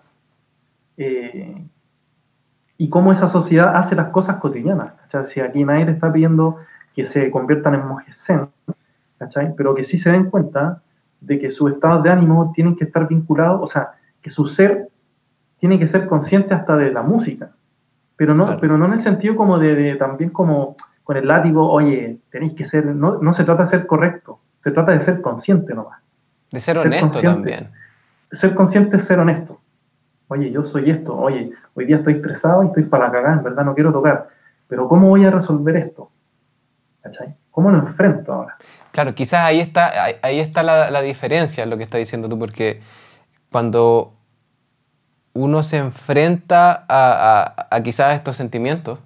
[0.97, 1.65] eh,
[2.79, 5.27] y cómo esa sociedad hace las cosas cotidianas, ¿cachai?
[5.27, 6.59] Si aquí nadie te está pidiendo
[6.95, 8.49] que se conviertan en monjes zen,
[9.19, 9.55] ¿cachai?
[9.57, 10.83] Pero que sí se den cuenta
[11.21, 14.89] de que sus estados de ánimo tienen que estar vinculados, o sea, que su ser
[15.63, 17.53] tiene que ser consciente hasta de la música,
[18.17, 22.19] pero no, pero no en el sentido como de también como con el látigo, oye,
[22.33, 25.73] tenéis que ser, no, no, se trata de ser correcto, se trata de ser consciente
[25.73, 26.01] nomás.
[26.51, 27.71] De ser honesto también.
[28.33, 29.61] Ser consciente es ser honesto.
[30.27, 33.45] Oye, yo soy esto, oye, hoy día estoy estresado y estoy para la cagada, en
[33.45, 34.31] verdad no quiero tocar,
[34.67, 36.11] pero ¿cómo voy a resolver esto?
[37.03, 37.37] ¿Cachai?
[37.53, 38.57] ¿Cómo lo enfrento ahora?
[38.91, 42.37] Claro, quizás ahí está, ahí está la, la diferencia en lo que estás diciendo tú,
[42.37, 42.81] porque
[43.53, 44.15] cuando
[45.35, 48.99] uno se enfrenta a, a, a quizás estos sentimientos,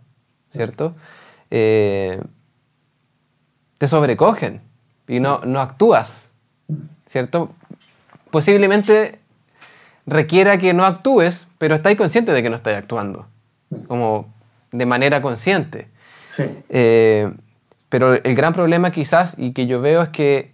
[0.52, 0.94] ¿cierto?
[1.50, 2.20] Eh,
[3.78, 4.62] te sobrecogen
[5.06, 6.30] y no, no actúas,
[7.06, 7.54] ¿cierto?
[8.36, 9.18] posiblemente
[10.04, 13.26] requiera que no actúes, pero estáis consciente de que no estáis actuando,
[13.86, 14.32] como
[14.72, 15.88] de manera consciente.
[16.36, 16.44] Sí.
[16.68, 17.32] Eh,
[17.88, 20.52] pero el gran problema quizás, y que yo veo, es que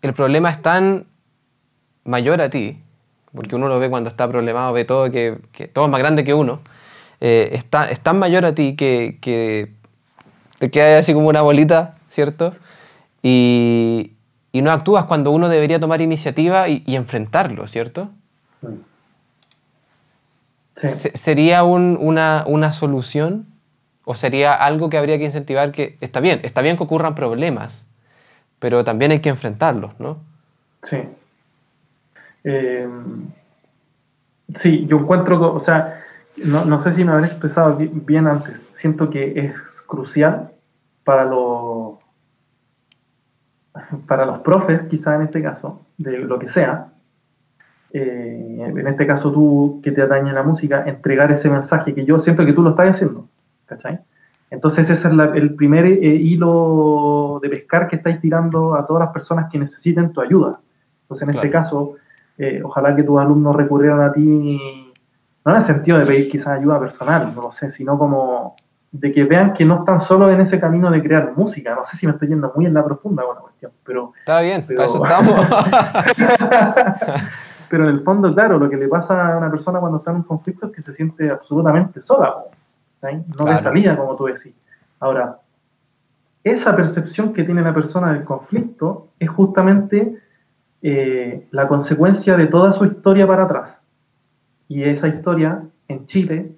[0.00, 1.06] el problema es tan
[2.02, 2.82] mayor a ti,
[3.34, 5.38] porque uno lo ve cuando está problemado, ve todo, que,
[5.72, 6.60] todo es más grande que uno,
[7.20, 9.72] eh, está, es tan mayor a ti que, que
[10.58, 12.54] te queda así como una bolita, ¿cierto?
[13.22, 14.12] Y,
[14.52, 18.10] y no actúas cuando uno debería tomar iniciativa y, enfrentarlo, ¿cierto?
[20.76, 23.46] ¿Sería una, una, solución
[24.04, 27.86] o sería algo que habría que incentivar que está bien, está bien que ocurran problemas,
[28.58, 30.18] pero también hay que enfrentarlos, ¿no?
[30.82, 30.98] Sí.
[32.44, 32.88] Eh,
[34.56, 36.02] sí, yo encuentro, o sea,
[36.36, 39.54] no, no, sé si me habré expresado bien antes, siento que es
[39.86, 40.50] crucial
[41.04, 41.98] para los
[44.06, 46.92] para los profes, quizá en este caso, de lo que sea,
[47.92, 52.18] eh, en este caso tú que te atañe la música, entregar ese mensaje que yo
[52.18, 53.28] siento que tú lo estás haciendo,
[53.66, 54.00] ¿cachai?
[54.50, 59.12] Entonces ese es el primer eh, hilo de pescar que estáis tirando a todas las
[59.12, 60.60] personas que necesiten tu ayuda.
[61.02, 61.94] Entonces en este caso,
[62.44, 64.58] eh, ojalá que tus alumnos recurrieran a ti,
[65.44, 68.56] no en el sentido de pedir quizás ayuda personal, no lo sé, sino como
[68.90, 71.72] de que vean que no están solo en ese camino de crear música.
[71.76, 74.12] No sé si me estoy yendo muy en la profunda con la cuestión, pero...
[74.18, 75.40] Está bien, para eso estamos.
[77.70, 80.16] pero en el fondo, claro, lo que le pasa a una persona cuando está en
[80.16, 82.34] un conflicto es que se siente absolutamente sola,
[83.38, 84.52] no de salida, como tú decís.
[84.98, 85.38] Ahora,
[86.42, 90.18] esa percepción que tiene la persona del conflicto es justamente
[90.82, 93.80] eh, la consecuencia de toda su historia para atrás.
[94.68, 96.56] Y esa historia en Chile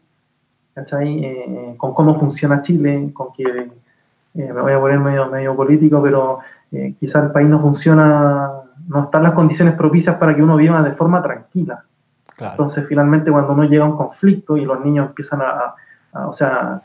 [0.74, 1.24] ¿cachai?
[1.24, 6.02] Eh, con cómo funciona Chile, con que eh, me voy a poner medio, medio político,
[6.02, 6.40] pero
[6.72, 8.50] eh, quizá el país no funciona,
[8.88, 11.84] no están las condiciones propicias para que uno viva de forma tranquila.
[12.36, 16.82] Entonces, finalmente, cuando uno llega a un conflicto y los niños empiezan a, o sea,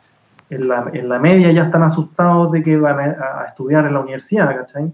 [0.48, 4.00] en la, en la, media ya están asustados de que van a, estudiar en la
[4.00, 4.94] universidad, ¿cachai?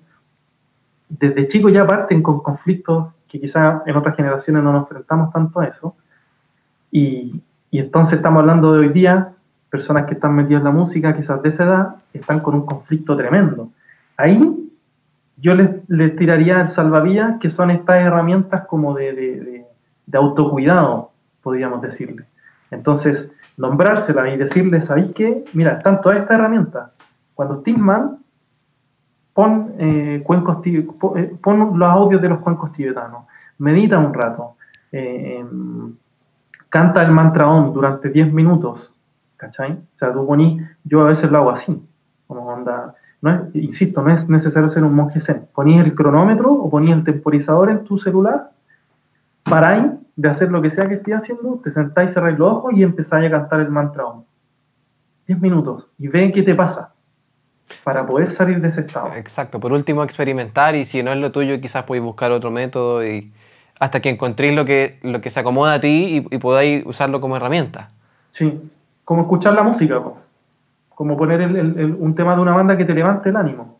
[1.10, 5.60] Desde chicos ya parten con conflictos que quizás en otras generaciones no nos enfrentamos tanto
[5.60, 5.96] a eso.
[6.92, 7.42] Y,
[7.72, 9.34] y entonces estamos hablando de hoy día,
[9.70, 13.18] personas que están metidas en la música, quizás de esa edad, están con un conflicto
[13.18, 13.70] tremendo.
[14.18, 14.66] Ahí
[15.38, 19.66] yo les, tiraría el salvavidas, que son estas herramientas como de,
[20.14, 22.26] autocuidado, podríamos decirle.
[22.72, 25.44] Entonces, nombrárselas y decirles, ¿sabéis qué?
[25.54, 26.92] Mira, están todas estas herramientas.
[27.34, 28.18] Cuando estés mal,
[29.36, 30.88] pon, eh, cuencos, eh,
[31.44, 33.26] los audios de los cuencos tibetanos,
[33.58, 34.56] medita un rato,
[34.94, 35.94] eh, em,
[36.70, 38.94] canta el mantra OM durante 10 minutos,
[39.36, 39.74] ¿cachai?
[39.74, 41.86] O sea, tú ponís, yo a veces lo hago así,
[42.28, 46.54] como onda, no es, insisto, no es necesario ser un monje zen, ponís el cronómetro
[46.54, 48.52] o ponís el temporizador en tu celular,
[49.44, 52.84] paráis de hacer lo que sea que estés haciendo, te sentáis, cerráis los ojos y
[52.84, 54.24] empezáis a cantar el mantra OM.
[55.28, 56.95] 10 minutos y ven qué te pasa
[57.84, 59.14] para poder salir de ese estado.
[59.16, 63.06] Exacto, por último experimentar y si no es lo tuyo quizás podéis buscar otro método
[63.06, 63.32] y
[63.80, 67.36] hasta que encontréis lo que, lo que se acomoda a ti y, podáis usarlo como
[67.36, 67.92] herramienta.
[68.32, 68.62] Sí,
[69.04, 70.02] como escuchar la música,
[70.90, 71.42] como poner
[72.00, 73.80] un tema de una banda que te levante el ánimo.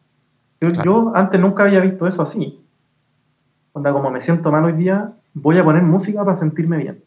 [0.84, 2.62] Yo, antes nunca había visto eso así.
[3.74, 7.04] Onda, como me siento mal hoy día, voy a poner música para sentirme bien.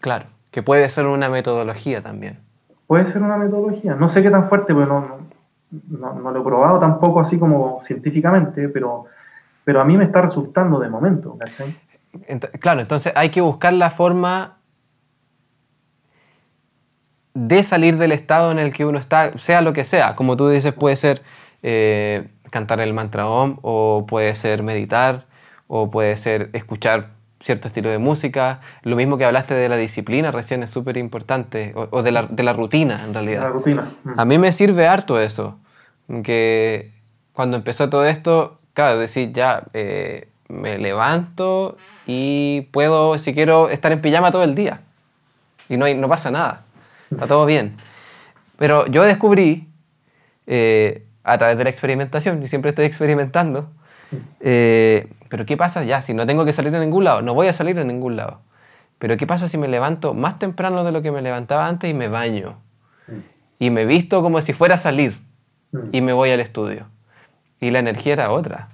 [0.00, 2.40] Claro, que puede ser una metodología también.
[2.86, 3.94] Puede ser una metodología.
[3.94, 5.16] No sé qué tan fuerte, pero no, no,
[5.88, 9.06] no lo he probado tampoco así como científicamente, pero
[9.64, 11.38] pero a mí me está resultando de momento.
[12.60, 14.58] claro, entonces hay que buscar la forma
[17.32, 20.14] de salir del estado en el que uno está, sea lo que sea.
[20.14, 21.22] Como tú dices, puede ser
[21.62, 25.26] eh, cantar el mantra OM, o puede ser meditar,
[25.66, 27.08] o puede ser escuchar
[27.40, 28.60] cierto estilo de música.
[28.82, 32.42] Lo mismo que hablaste de la disciplina recién es súper importante, o, de, la, de,
[32.42, 33.42] la, rutina en realidad.
[33.42, 33.94] La rutina.
[34.04, 34.20] Mm.
[34.20, 35.58] A mí me sirve harto eso,
[36.22, 36.92] que
[37.32, 43.92] cuando empezó todo esto, claro, decir, ya eh, me levanto y puedo, si quiero, estar
[43.92, 44.82] en pijama todo el día.
[45.68, 46.64] Y no, hay, no pasa nada.
[47.10, 47.76] Está todo bien.
[48.58, 49.68] Pero yo descubrí,
[50.46, 53.70] eh, a través de la experimentación, y siempre estoy experimentando,
[54.40, 57.22] eh, pero ¿qué pasa ya si no tengo que salir a ningún lado?
[57.22, 58.40] No voy a salir a ningún lado.
[58.98, 61.94] Pero ¿qué pasa si me levanto más temprano de lo que me levantaba antes y
[61.94, 62.58] me baño?
[63.58, 65.18] Y me visto como si fuera a salir
[65.92, 66.86] y me voy al estudio
[67.60, 68.68] y la energía era otra.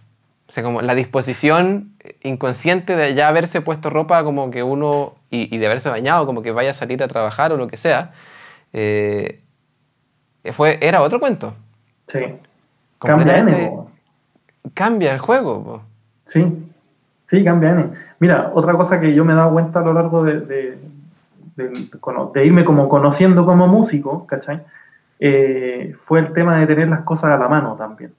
[0.49, 1.93] O sea, como la disposición
[2.23, 6.51] inconsciente de ya haberse puesto ropa como que uno, y, de haberse bañado, como que
[6.51, 8.11] vaya a salir a trabajar o lo que sea,
[8.73, 9.43] eh,
[10.53, 11.55] fue, era otro cuento.
[12.09, 12.21] Sí.
[12.99, 13.47] Cambia,
[14.75, 15.83] cambia el juego.
[16.27, 16.45] Sí,
[17.27, 17.91] sí, cambia.
[18.19, 20.79] Mira, otra cosa que yo me he dado cuenta a lo largo de, de,
[21.57, 24.63] de, irme como conociendo como músico, ¿cachai?
[25.23, 28.15] Eh, fue el tema de tener las cosas a la mano también.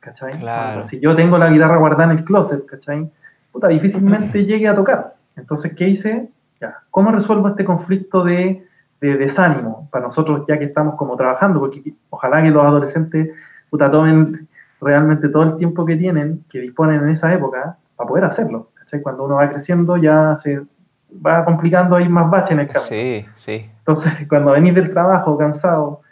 [0.00, 0.38] ¿Cachai?
[0.38, 0.84] Claro.
[0.86, 3.10] si yo tengo la guitarra guardada en el closet, ¿cachai?
[3.52, 5.14] Puta, difícilmente llegue a tocar.
[5.36, 6.28] Entonces, ¿qué hice?
[6.60, 8.66] Ya, ¿cómo resuelvo este conflicto de,
[9.00, 11.60] de, desánimo para nosotros ya que estamos como trabajando?
[11.60, 13.30] Porque ojalá que los adolescentes
[13.74, 14.46] puta, tomen
[14.80, 18.70] realmente todo el tiempo que tienen, que disponen en esa época, para poder hacerlo.
[18.74, 19.02] ¿cachai?
[19.02, 20.62] Cuando uno va creciendo ya se
[21.24, 22.82] va complicando, hay más baches en el camino.
[22.82, 23.70] Sí, sí.
[23.78, 26.02] Entonces, cuando venís del trabajo cansado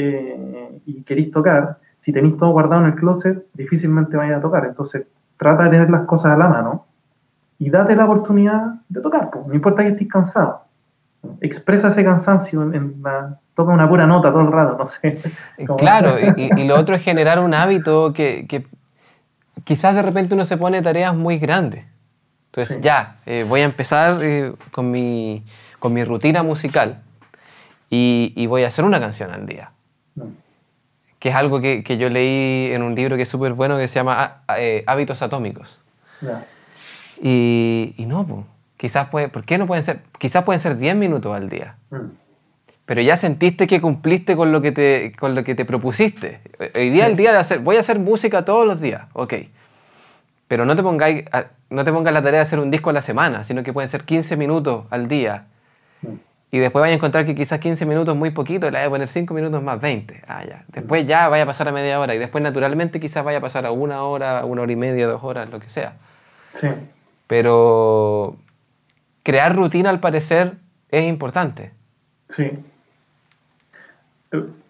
[0.00, 4.64] eh, y queréis tocar, si tenéis todo guardado en el closet, difícilmente vais a tocar.
[4.64, 6.86] Entonces, trata de tener las cosas a la mano
[7.58, 9.28] y date la oportunidad de tocar.
[9.30, 9.46] Pues.
[9.48, 10.62] No importa que estés cansado.
[11.40, 15.18] Expresa ese cansancio en, la, toca una pura nota todo el rato, no sé.
[15.76, 18.66] Claro, y, lo otro es generar un hábito que, que,
[19.64, 21.86] quizás de repente uno se pone tareas muy grandes.
[22.52, 25.44] Entonces, ya, eh, voy a empezar eh, con, mi,
[25.80, 27.02] con mi rutina musical
[27.90, 29.72] y, y, voy a hacer una canción al día.
[31.18, 33.88] Que es algo que, que, yo leí en un libro que es súper bueno que
[33.88, 35.80] se llama ah, eh, Hábitos Atómicos.
[37.20, 38.44] Y, y, no, pues,
[38.76, 40.00] quizás puede, ¿por qué no pueden ser?
[40.18, 41.76] Quizás pueden ser 10 minutos al día.
[41.90, 42.28] Mm
[42.88, 46.40] pero ya sentiste que cumpliste con lo que te, con lo que te propusiste.
[46.74, 49.34] Hoy día es el día de hacer, voy a hacer música todos los días, ok.
[50.48, 51.26] Pero no te, pongáis,
[51.68, 53.90] no te pongas la tarea de hacer un disco a la semana, sino que pueden
[53.90, 55.48] ser 15 minutos al día.
[56.50, 58.86] Y después vaya a encontrar que quizás 15 minutos es muy poquito y le vaya
[58.86, 60.22] a poner 5 minutos más 20.
[60.26, 60.64] Ah, ya.
[60.68, 63.66] Después ya vaya a pasar a media hora y después naturalmente quizás vaya a pasar
[63.66, 65.96] a una hora, una hora y media, dos horas, lo que sea.
[66.58, 66.68] Sí.
[67.26, 68.36] Pero
[69.22, 70.54] crear rutina al parecer
[70.90, 71.72] es importante.
[72.30, 72.50] Sí.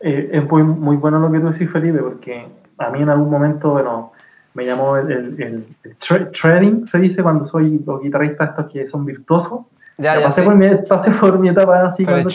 [0.01, 2.45] Eh, es muy, muy bueno lo que tú decís, Felipe, porque
[2.79, 4.13] a mí en algún momento, bueno,
[4.55, 5.67] me llamó el, el,
[6.33, 9.61] trading, se dice, cuando soy los guitarristas estos que son virtuosos.
[9.99, 12.05] Ya, pasé, por mi, pasé, por mi, etapa así.
[12.05, 12.31] Cuando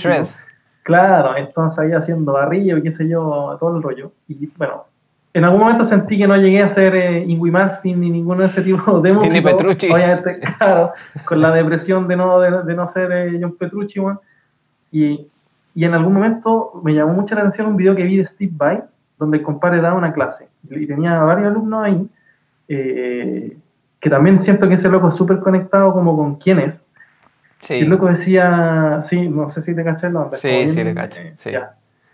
[0.83, 4.11] claro, entonces ahí haciendo barrillo y qué sé yo, todo el rollo.
[4.27, 4.85] Y bueno,
[5.33, 7.51] en algún momento sentí que no llegué a ser eh, Ingui
[7.85, 9.33] ni ninguno de ese tipo de música.
[9.33, 9.89] Ni Petrucci.
[9.91, 10.91] Obviamente, claro,
[11.25, 13.99] con la depresión de no, de, no ser eh, John Petrucci,
[14.91, 15.29] Y
[15.75, 18.51] y en algún momento me llamó mucha la atención un video que vi de Steve
[18.55, 18.83] Vai,
[19.17, 20.47] donde el compadre daba una clase.
[20.69, 22.09] Y tenía varios alumnos ahí,
[22.67, 23.57] eh,
[23.99, 26.82] que también siento que ese loco es súper conectado como con quién es.
[27.63, 27.75] Sí.
[27.75, 30.37] Y el loco decía, sí, no sé si te caché el nombre.
[30.37, 31.33] Sí, sí, le caché.
[31.37, 31.51] Sí.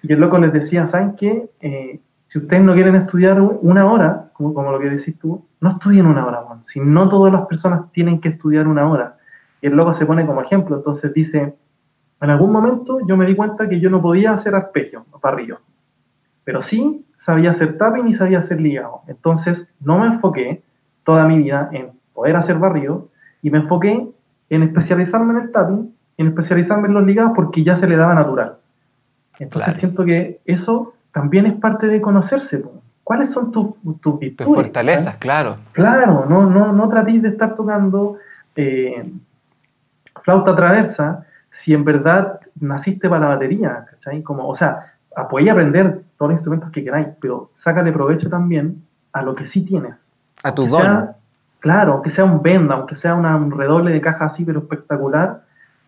[0.04, 1.50] Y el loco les decía, ¿saben qué?
[1.60, 5.72] Eh, si ustedes no quieren estudiar una hora, como, como lo que decís tú, no
[5.72, 6.64] estudien una hora, Juan.
[6.64, 9.18] Si no todas las personas tienen que estudiar una hora.
[9.62, 11.56] Y el loco se pone como ejemplo, entonces dice,
[12.22, 15.60] en algún momento yo me di cuenta que yo no podía hacer arpegio, parrillo,
[16.44, 19.02] pero sí sabía hacer tapping y sabía hacer ligado.
[19.08, 20.64] Entonces no me enfoqué
[21.04, 23.10] toda mi vida en poder hacer barrido
[23.42, 24.08] y me enfoqué
[24.50, 28.14] en especializarme en el tapping, en especializarme en los ligados porque ya se le daba
[28.14, 28.58] natural.
[29.40, 32.64] Entonces siento que eso también es parte de conocerse.
[33.04, 34.48] ¿Cuáles son tus, tus virtudes?
[34.48, 35.58] Tus fortalezas, claro.
[35.72, 38.18] Claro, no, no, no tratéis de estar tocando
[38.56, 39.12] eh,
[40.24, 44.22] flauta traversa si en verdad naciste para la batería, ¿cachai?
[44.22, 44.94] Como, o sea,
[45.30, 48.84] podéis aprender todos los instrumentos que queráis, pero sácale provecho también
[49.14, 50.06] a lo que sí tienes.
[50.44, 51.10] A tu don.
[51.60, 55.44] Claro, aunque sea un benda, aunque sea un redoble de caja así, pero espectacular,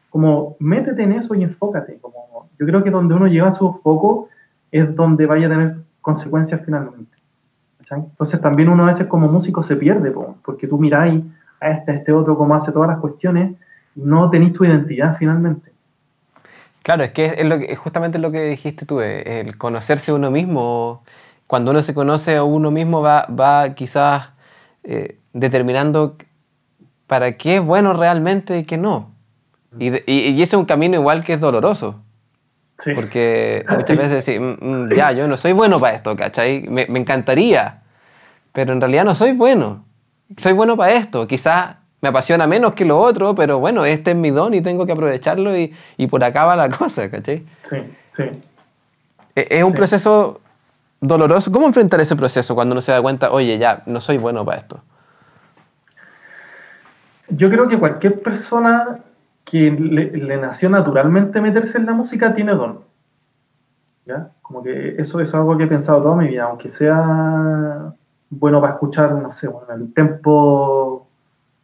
[0.10, 1.98] como métete en eso y enfócate.
[2.00, 4.30] Como, yo creo que donde uno lleva su foco
[4.72, 7.18] es donde vaya a tener consecuencias finalmente.
[7.90, 10.14] Entonces también uno a veces como músico se pierde,
[10.44, 11.24] porque tú miráis
[11.60, 13.56] a este, a este otro, como hace todas las cuestiones,
[13.96, 15.72] no tenéis tu identidad finalmente.
[16.84, 20.32] Claro, es que es, lo que, justamente lo que dijiste tú, eh, el conocerse uno
[20.32, 21.04] mismo.
[21.48, 24.30] Cuando uno se conoce a uno mismo va, va quizás
[24.84, 26.18] eh, determinando
[27.08, 29.12] para qué es bueno realmente y qué no.
[29.80, 32.02] Y, y, ese es un camino igual que es doloroso.
[32.96, 36.64] Porque muchas veces mm, mm, ya, yo no soy bueno para esto, ¿cachai?
[36.68, 37.84] Me, me encantaría,
[38.52, 39.86] pero en realidad no soy bueno.
[40.36, 41.28] Soy bueno para esto.
[41.28, 44.86] Quizás me apasiona menos que lo otro, pero bueno, este es mi don y tengo
[44.86, 47.46] que aprovecharlo y, y por acá va la cosa, ¿cachai?
[47.70, 47.78] Sí,
[48.16, 48.24] sí.
[49.36, 50.42] E, es un proceso
[51.00, 51.52] doloroso.
[51.52, 54.58] ¿Cómo enfrentar ese proceso cuando uno se da cuenta, oye, ya, no soy bueno para
[54.58, 54.82] esto?
[57.36, 59.00] Yo creo que cualquier persona
[59.46, 62.80] que le, nació naturalmente meterse en la música tiene don.
[64.06, 64.32] ¿Ya?
[64.42, 67.94] Como que eso es algo que he pensado toda mi vida, aunque sea
[68.30, 71.08] bueno para escuchar, no sé, bueno, el tempo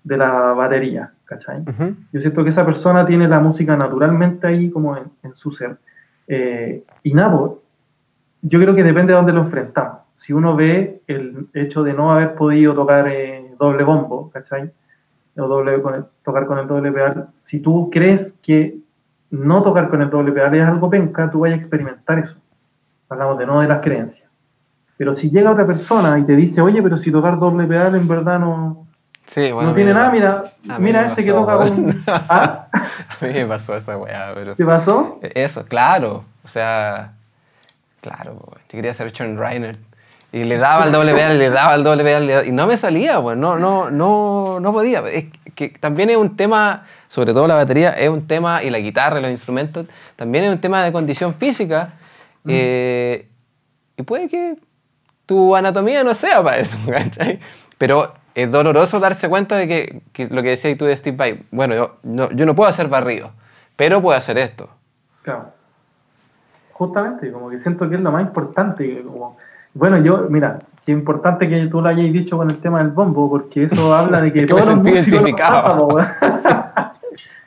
[0.03, 1.63] de la batería, ¿cachai?
[2.11, 5.77] Yo siento que esa persona tiene la música naturalmente ahí como en, su ser.
[6.27, 7.51] Eh, y nada, pues,
[8.41, 10.01] yo creo que depende de dónde lo enfrentamos.
[10.11, 14.71] Si uno ve el hecho de no haber podido tocar eh, doble bombo, ¿cachai?
[15.37, 15.81] O doble,
[16.23, 17.27] tocar con el doble pedal.
[17.37, 18.77] Si tú crees que
[19.29, 22.37] no tocar con el doble pedal es algo penca, tú vayas a experimentar eso.
[23.09, 24.27] Hablamos de no de las creencias.
[24.97, 28.07] Pero si llega otra persona y te dice, oye, pero si tocar doble pedal en
[28.07, 28.87] verdad no,
[29.27, 30.43] sí, bueno, no tiene nada, mira,
[30.79, 31.93] mira este que toca un...
[32.07, 32.67] ¿Ah?
[33.21, 34.55] A mí me pasó esa weá, pero...
[34.55, 35.19] ¿Te pasó?
[35.21, 36.23] Eso, claro.
[36.43, 37.13] O sea,
[38.01, 39.77] claro, yo quería ser Sean Reiner.
[40.31, 43.21] Y le daba el doble pedal, le daba el doble pedal, y no me salía,
[43.21, 44.99] pues, no, no, no, no podía.
[45.07, 45.25] Es
[45.55, 49.21] que también es un tema, sobre todo la batería, es un tema, y la guitarra,
[49.21, 51.93] los instrumentos, también es un tema de condición física.
[52.43, 52.49] Mm.
[52.51, 53.27] Eh,
[53.95, 54.57] y puede que
[55.25, 57.39] tu anatomía no sea para eso, ¿cachai?
[57.77, 61.73] Pero es doloroso darse cuenta de que, lo que decías tú de Steve Vai, bueno,
[61.73, 63.31] yo no, yo no puedo hacer barrido,
[63.75, 64.69] pero puedo hacer esto.
[65.23, 65.53] Claro.
[66.73, 69.01] Justamente, como que siento que es lo más importante.
[69.03, 69.37] Como,
[69.77, 73.29] bueno, yo, mira, qué importante que tú lo hayas dicho con el tema del bombo,
[73.29, 75.21] porque eso habla de que, todos los músicos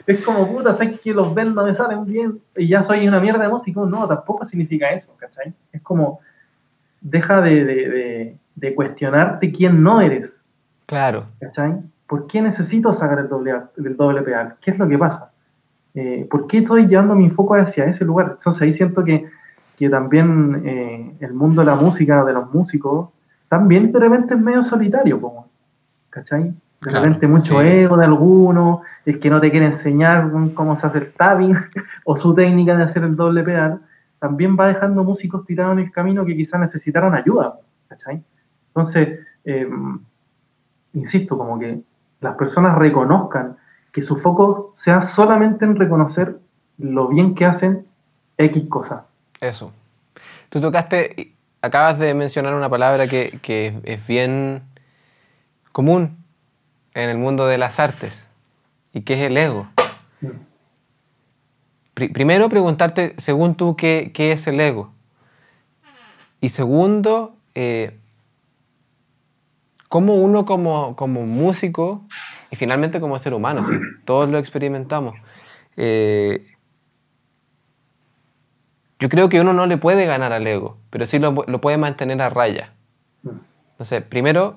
[0.07, 3.43] es como, puta, sé que los no me salen bien y ya soy una mierda
[3.43, 3.87] de músico.
[3.87, 5.53] No, tampoco significa eso, ¿cachai?
[5.73, 6.21] Es como,
[7.01, 10.41] deja de, de, de, cuestionarte quién no eres.
[10.87, 11.27] Claro.
[11.41, 11.79] ¿Cachai?
[12.07, 14.57] ¿Por qué necesito sacar el doble, el doble pedal?
[14.61, 15.31] ¿Qué es lo que pasa?
[15.95, 18.35] Eh, ¿Por qué estoy llevando mi foco hacia ese lugar?
[18.37, 19.27] Entonces ahí siento que,
[19.81, 23.09] que también eh, el mundo de la música, de los músicos,
[23.49, 25.49] también de repente es medio solitario, como,
[26.11, 26.55] ¿cachai?
[26.83, 30.99] De repente mucho ego de alguno, el que no te quiere enseñar cómo se hace
[30.99, 31.57] el tapping
[32.05, 33.81] o su técnica de hacer el doble pedal
[34.19, 37.59] también va dejando músicos tirados en el camino que quizás necesitaran ayuda,
[37.89, 38.23] ¿cachai?
[38.69, 39.99] Entonces, em,
[40.93, 41.81] insisto, como que
[42.21, 43.57] las personas reconozcan
[43.91, 46.39] que su foco sea solamente en reconocer
[46.77, 47.87] lo bien que hacen
[48.37, 49.10] X cosas.
[49.41, 49.73] Eso.
[50.49, 54.63] Tú tocaste, acabas de mencionar una palabra que, que es bien
[55.73, 56.25] común
[56.95, 58.29] en el mundo de las artes
[58.93, 59.69] y que es el ego.
[60.21, 60.51] Mm
[62.09, 64.93] primero preguntarte, según tú, ¿qué, es el ego?
[66.41, 67.99] Y segundo, eh,
[69.89, 70.95] ¿cómo uno como,
[71.27, 72.03] músico
[72.51, 73.75] y finalmente como ser humano, si
[74.05, 75.15] todos lo experimentamos,
[75.77, 76.47] eh,
[79.01, 82.21] yo creo que uno no le puede ganar al ego, pero sí lo, puede mantener
[82.21, 82.75] a raya.
[83.73, 84.57] Entonces, primero,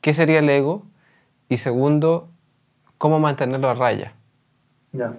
[0.00, 0.84] ¿qué sería el ego?
[1.50, 2.28] Y segundo,
[2.96, 4.14] ¿cómo mantenerlo a raya?
[4.92, 5.12] Ya.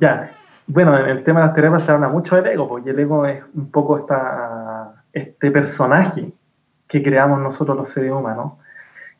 [0.00, 0.30] Ya,
[0.66, 3.26] bueno, en el tema de las terapias se habla mucho del ego, porque el ego
[3.26, 6.32] es un poco esta, este personaje
[6.86, 8.52] que creamos nosotros los seres humanos,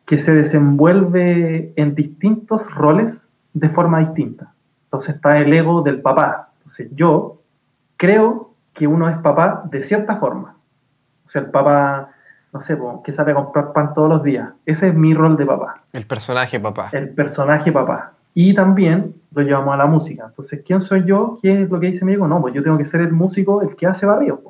[0.07, 3.21] que se desenvuelve en distintos roles
[3.53, 4.53] de forma distinta.
[4.85, 6.51] Entonces está el ego del papá.
[6.59, 7.38] Entonces yo
[7.99, 10.55] creo que uno es papá de cierta forma.
[11.27, 12.09] O sea, el papá,
[12.55, 14.49] no sé, que sabe comprar pan todos los días.
[14.65, 15.83] Ese es mi rol de papá.
[15.93, 16.89] El personaje papá.
[16.93, 18.13] El personaje papá.
[18.33, 20.27] Y también lo llevamos a la música.
[20.29, 21.39] Entonces, ¿quién soy yo?
[21.43, 22.27] ¿Qué es lo que dice mi amigo?
[22.27, 24.41] No, pues yo tengo que ser el músico, el que hace barrio.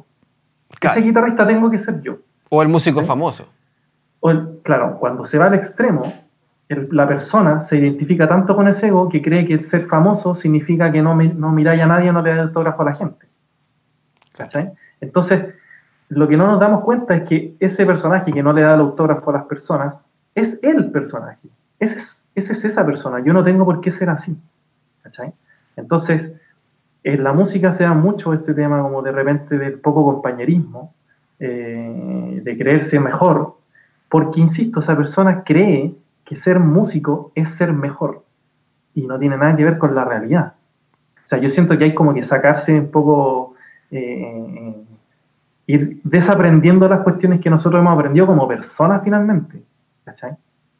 [0.81, 2.19] Ese guitarrista tengo que ser yo.
[2.51, 3.49] O el músico famoso.
[4.21, 4.31] O
[4.63, 6.03] claro, cuando se va al extremo,
[6.69, 10.93] la persona se identifica tanto con ese ego que cree que el ser famoso significa
[10.93, 13.28] que no, no miráis a nadie, no le da autógrafo a la gente.
[14.39, 14.73] ¿Cachai?
[15.03, 15.55] Entonces,
[16.09, 18.81] lo que no nos damos cuenta es que ese personaje que no le da el
[18.81, 21.49] autógrafo a las personas es el personaje.
[21.79, 24.37] Ese es esa es esa persona, yo no tengo por qué ser así.
[25.77, 26.37] Entonces,
[27.03, 30.95] en la música se da mucho este tema como de repente del poco compañerismo,
[31.41, 33.57] eh, de creerse mejor,
[34.09, 38.25] porque, insisto, esa persona cree que ser músico es ser mejor
[38.95, 40.55] y no tiene nada que ver con la realidad.
[41.17, 43.55] O sea, yo siento que hay como que sacarse un poco,
[43.91, 44.75] eh,
[45.67, 49.63] ir desaprendiendo las cuestiones que nosotros hemos aprendido como personas finalmente.
[50.05, 50.37] ¿Cachai?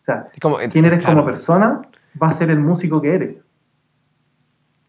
[0.09, 0.29] sea,
[0.71, 1.83] quién eres como persona
[2.21, 3.37] va a ser el músico que eres.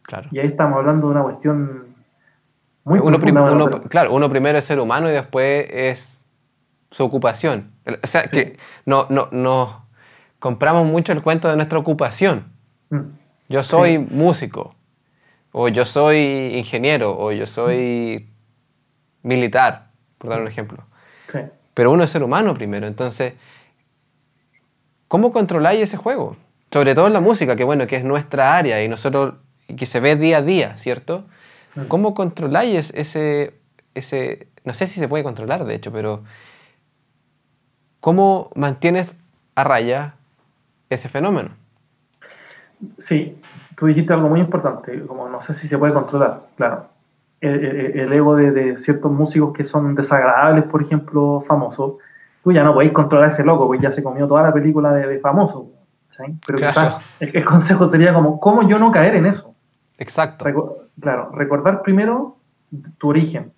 [0.04, 0.30] Claro.
[0.32, 1.90] Y ahí estamos hablando de una cuestión
[2.84, 3.20] muy uno,
[3.90, 6.26] Claro, uno primero es ser humano y después es
[6.90, 7.72] su ocupación.
[7.86, 9.86] O sea, que no, no, no
[10.40, 12.46] compramos mucho el cuento de nuestra ocupación.
[12.90, 13.02] Mm.
[13.50, 14.76] Yo soy músico,
[15.52, 18.30] o yo soy ingeniero, o yo soy
[19.24, 20.86] militar, por dar un ejemplo.
[21.74, 23.34] Pero uno es ser humano primero, entonces
[25.10, 26.38] ¿Cómo controláis ese juego?
[26.72, 29.34] Sobre todo en la música, que bueno, que es nuestra área y nosotros,
[29.76, 31.26] que se ve día a día, ¿cierto?
[31.74, 31.86] Mm.
[31.86, 33.56] ¿Cómo controláis ese,
[33.95, 36.24] ese, no sé si se puede controlar de hecho, pero
[38.00, 39.16] ¿cómo mantienes
[39.56, 40.14] a raya
[40.91, 41.58] ese fenómeno?
[43.00, 43.36] Sí,
[43.80, 46.88] tú dijiste algo muy importante, como no sé si se puede controlar, claro.
[47.40, 51.94] El, ego de, de, ciertos músicos que son desagradables, por ejemplo, famosos,
[52.44, 54.92] tú ya no podéis controlar a ese loco, pues ya se comió toda la película
[54.92, 55.72] de, famoso.
[56.46, 59.54] Pero quizás el, consejo sería como, ¿cómo yo no caer en eso?
[59.98, 60.44] Exacto.
[61.00, 62.36] claro, recordar primero
[62.98, 63.54] tu origen.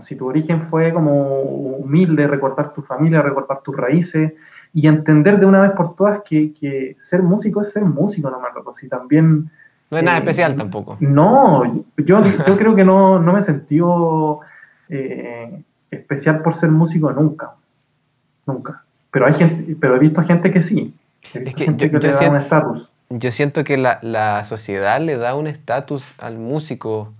[0.00, 4.32] Si tu origen fue como humilde, recordar tu familia, recordar tus raíces
[4.74, 8.72] y entender de una vez por todas que, ser músico es ser músico nomás, loco.
[8.72, 9.48] Si también...
[9.88, 10.96] No es nada eh, especial tampoco.
[10.98, 11.62] No,
[11.96, 14.40] yo, yo creo que no, no me he sentido
[14.88, 15.62] eh,
[15.92, 17.52] especial por ser músico nunca.
[18.46, 18.82] Nunca.
[19.12, 20.92] Pero hay gente, pero he visto gente que sí.
[21.32, 26.36] Es que, yo, siento, yo, siento, que la, la, sociedad le da un estatus al
[26.36, 27.14] músico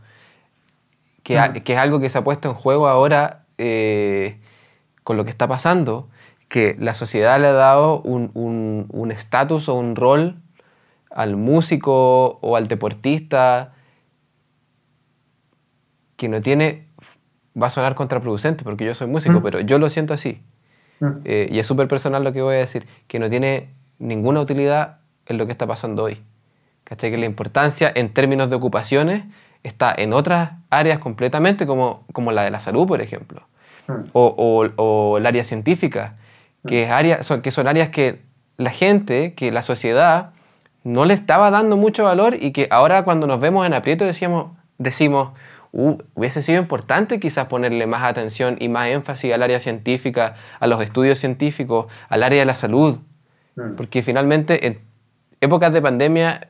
[1.23, 1.63] que, mm.
[1.63, 4.37] que, es algo que se ha puesto en juego ahora eh,
[5.05, 6.09] con lo que está pasando,
[6.49, 10.37] que la sociedad le ha dado un estatus un, o un rol
[11.11, 13.73] al músico o al deportista
[16.17, 16.89] que no tiene,
[17.61, 19.43] va a sonar contraproducente porque yo soy músico, mm.
[19.43, 20.43] pero yo lo siento así.
[21.01, 21.07] Mm.
[21.25, 24.99] Eh, y es súper personal lo que voy a decir, que no tiene ninguna utilidad
[25.27, 26.23] en lo que está pasando hoy.
[26.85, 27.11] ¿Cachai?
[27.11, 29.25] Que la importancia en términos de ocupaciones
[29.63, 33.43] está en otras áreas completamente, como, como la de la salud, por ejemplo,
[33.89, 34.11] mm.
[34.13, 36.17] o, o, el área científica,
[36.67, 38.23] que, es área, son, que son áreas que
[38.57, 40.31] la gente, que la sociedad
[40.83, 44.53] no le estaba dando mucho valor y que ahora cuando nos vemos en aprieto decíamos,
[44.79, 45.33] decimos,
[45.73, 50.67] uh, hubiese sido importante quizás ponerle más atención y más énfasis al área científica, a
[50.67, 53.01] los estudios científicos, al área de la salud,
[53.57, 53.77] Mm.
[53.77, 54.81] Porque finalmente en
[55.41, 56.49] épocas de pandemia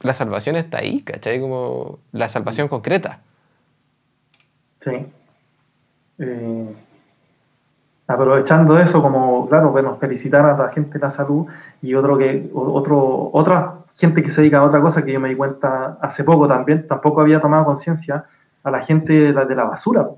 [0.00, 1.40] la salvación está ahí, ¿cachai?
[1.40, 3.22] Como la salvación concreta.
[4.80, 4.90] Sí.
[6.18, 6.74] Eh,
[8.06, 11.46] aprovechando eso, como, claro, que nos felicitar a la gente de la salud
[11.82, 15.28] y otro que, otro, otra gente que se dedica a otra cosa que yo me
[15.28, 18.24] di cuenta hace poco también, tampoco había tomado conciencia,
[18.62, 20.08] a la gente de la, de la basura.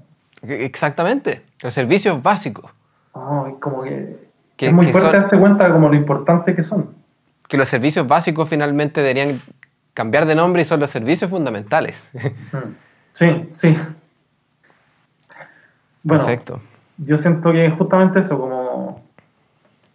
[0.42, 2.70] Exactamente, los servicios básicos.
[3.12, 6.94] como que es muy fuerte darse cuenta como lo importante que son.
[7.46, 9.40] Que los servicios básicos finalmente deberían
[9.94, 12.10] cambiar de nombre y son los servicios fundamentales.
[12.14, 12.88] Mm.
[13.14, 13.76] Sí, sí.
[16.04, 16.60] Bueno, Perfecto.
[16.98, 18.96] Yo siento que justamente eso, como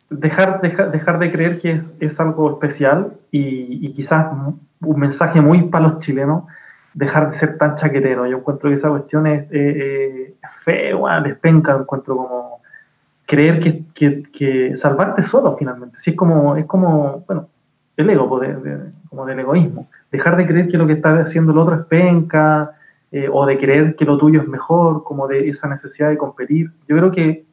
[0.09, 4.27] dejar, dejar, dejar de creer que es, es algo especial y, y, quizás
[4.81, 6.43] un mensaje muy para los chilenos,
[6.93, 8.25] dejar de ser tan chaquetero.
[8.27, 12.61] Yo encuentro que esa cuestión es, eh, es fea, despenca, encuentro como
[13.25, 15.97] creer que, que, que, salvarte solo finalmente.
[15.99, 17.47] Sí, es como, es como bueno,
[17.97, 18.55] el ego, pues,
[19.09, 19.87] como del egoísmo.
[20.11, 22.71] Dejar de creer que lo que está haciendo el otro es penca,
[23.13, 26.69] eh, o de creer que lo tuyo es mejor, como de esa necesidad de competir.
[26.85, 27.45] Yo creo que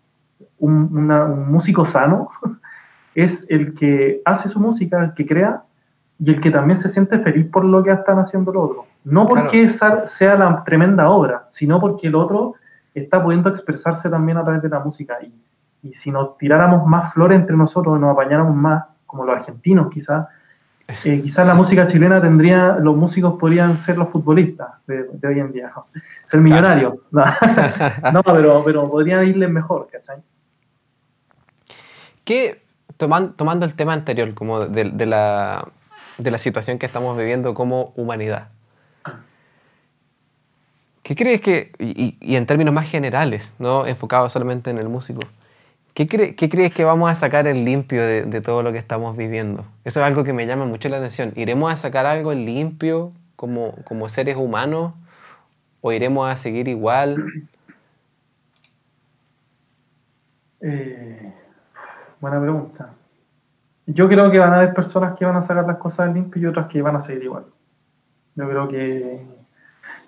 [0.59, 2.31] un, un músico sano
[3.15, 5.63] es el que hace su música, el que crea,
[6.19, 8.87] y el que también se siente feliz por lo que están haciendo el otro.
[9.05, 12.55] No porque esa sea la tremenda obra, sino porque el otro
[12.93, 15.17] está pudiendo expresarse también a través de la música.
[15.23, 15.33] Y
[15.83, 20.27] y si nos tiráramos más flores entre nosotros, nos apañáramos más, como los argentinos quizás,
[21.05, 25.53] eh, quizás la música chilena tendría, los músicos podrían ser los futbolistas de, hoy en
[25.53, 25.73] día,
[26.25, 26.95] ser millonarios.
[28.13, 30.19] No, pero, pero podrían irles mejor, ¿cachai?
[32.25, 32.63] ¿Qué,
[32.97, 35.69] tomando, tomando el tema anterior, como de, de, la,
[36.19, 38.49] de la situación que estamos viviendo como humanidad,
[41.03, 45.21] ¿qué crees que, y, y en términos más generales, no enfocados solamente en el músico,
[45.95, 49.65] ¿Qué, crees que vamos a sacar en limpio de, todo lo que estamos viviendo?
[49.85, 51.33] Eso es algo que me llama mucho la atención.
[51.35, 54.95] ¿Iremos a sacar algo en limpio como, como seres humanos
[55.81, 57.25] o iremos a seguir igual?
[60.61, 61.33] Eh,
[62.21, 62.91] buena pregunta.
[63.87, 66.43] Yo creo que van a haber personas que van a sacar las cosas en limpio
[66.43, 67.47] y otras que van a seguir igual.
[68.37, 69.27] Yo creo que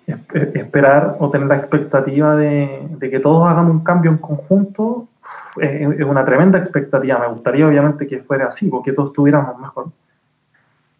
[0.07, 5.09] esperar o tener la expectativa de, de que todos hagamos un cambio en conjunto
[5.57, 7.19] es una tremenda expectativa.
[7.19, 9.87] Me gustaría, obviamente, que fuera así, porque todos estuviéramos mejor.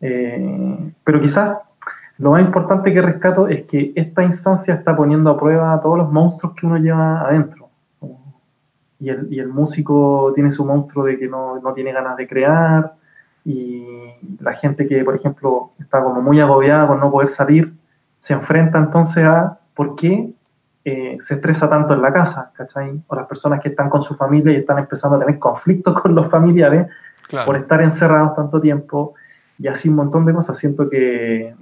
[0.02, 1.58] Eh, pero quizás
[2.18, 5.98] lo más importante que rescato es que esta instancia está poniendo a prueba a todos
[5.98, 7.70] los monstruos que uno lleva adentro.
[9.00, 12.28] Y el, y el músico tiene su monstruo de que no, no, tiene ganas de
[12.28, 12.94] crear,
[13.46, 13.86] y
[14.40, 17.74] la gente que, por ejemplo, está como muy agobiada por no poder salir,
[18.20, 20.32] se enfrenta entonces a por qué
[20.86, 23.02] eh, se estresa tanto en la casa, ¿cachai?
[23.08, 26.14] O las personas que están con su familia y están empezando a tener conflictos con
[26.14, 26.88] los familiares
[27.46, 29.16] por estar encerrados tanto tiempo
[29.58, 30.58] y así un montón de cosas.
[30.58, 31.56] Siento que,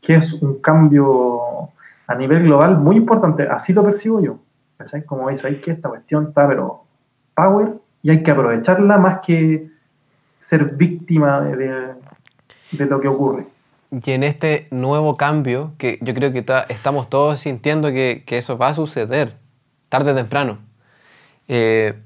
[0.00, 1.38] que es un cambio
[2.06, 3.44] a nivel global muy importante.
[3.44, 4.38] Así lo percibo yo.
[4.76, 5.04] ¿cachai?
[5.04, 6.82] Como veis, hay que esta cuestión está, pero
[7.34, 9.70] power y hay que aprovecharla más que
[10.36, 13.53] ser víctima de lo que ocurre
[14.02, 18.68] y en este nuevo cambio, que yo creo que estamos todos sintiendo que, eso va
[18.68, 19.36] a suceder
[19.88, 20.58] tarde o temprano,
[21.46, 22.00] eh,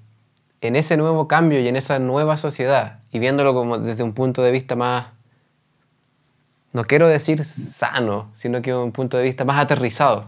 [0.61, 4.43] en ese nuevo cambio y en esa nueva sociedad, y viéndolo como desde un punto
[4.43, 5.07] de vista más,
[6.73, 10.27] no quiero decir sano, sino que un punto de vista más aterrizado.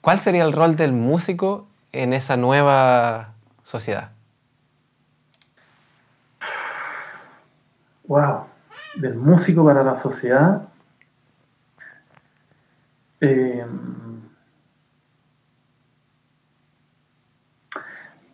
[0.00, 3.34] ¿cuál sería el rol del músico en esa nueva
[3.64, 4.12] sociedad?
[8.06, 8.47] Wow,
[9.00, 10.68] del músico para la sociedad.
[13.20, 13.64] Eh,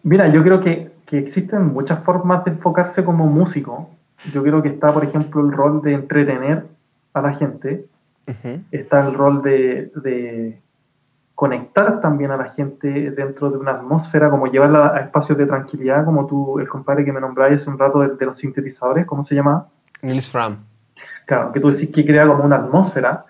[0.04, 3.88] Mira, yo creo que, existen muchas formas de enfocarse como músico.
[4.32, 6.66] Yo creo que está, por ejemplo, el rol de entretener
[7.12, 7.86] a la gente.
[8.72, 10.60] Está el rol de,
[11.36, 16.04] conectar también a la gente dentro de una atmósfera, como llevarla a espacios de tranquilidad,
[16.04, 19.36] como tú, el compadre que me nombráis hace un rato de, los sintetizadores, ¿cómo se
[19.36, 19.68] llama?
[20.04, 20.58] Nils Fram.
[21.26, 23.24] Claro, que tú decís que crea como una atmósfera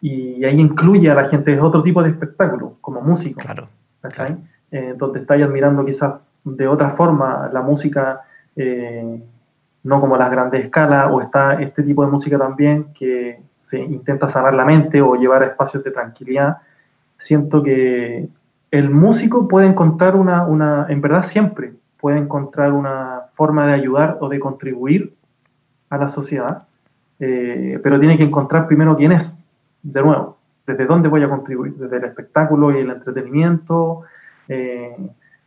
[0.00, 3.40] y ahí incluye a la gente, es otro tipo de espectáculo, como músico.
[3.40, 3.68] Claro.
[4.00, 4.38] claro
[4.70, 6.14] eh, donde estáis admirando quizás
[6.44, 8.22] de otra forma la música,
[8.56, 9.22] eh,
[9.84, 14.28] no como las grandes escalas, o está este tipo de música también que se intenta
[14.28, 16.58] sanar la mente o llevar a espacios de tranquilidad,
[17.16, 18.28] siento que
[18.70, 24.18] el músico puede encontrar una, una, en verdad siempre puede encontrar una forma de ayudar
[24.20, 25.14] o de contribuir
[25.90, 26.66] a la sociedad,
[27.18, 29.36] eh, pero tiene que encontrar primero quién es,
[29.82, 34.02] de nuevo, desde dónde voy a contribuir, desde el espectáculo y el entretenimiento,
[34.48, 34.96] eh,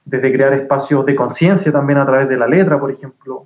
[0.06, 3.46] desde crear espacios de conciencia también a través de la letra, por ejemplo,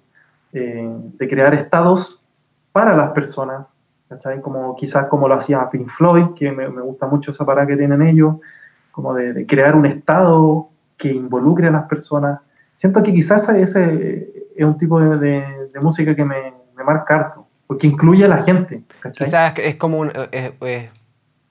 [0.54, 0.88] eh,
[1.18, 2.24] de crear estados
[2.72, 3.68] para las personas,
[4.44, 8.04] Como, quizás como lo hacía Pink Floyd, que me, gusta mucho esa parada que tienen
[8.04, 8.36] ellos,
[8.92, 12.40] como de, crear un estado que involucre a las personas.
[12.76, 15.44] Siento que quizás ese es un tipo de,
[15.82, 16.54] música que me,
[16.84, 18.84] marca harto, porque incluye a la gente.
[19.18, 20.06] Quizás es como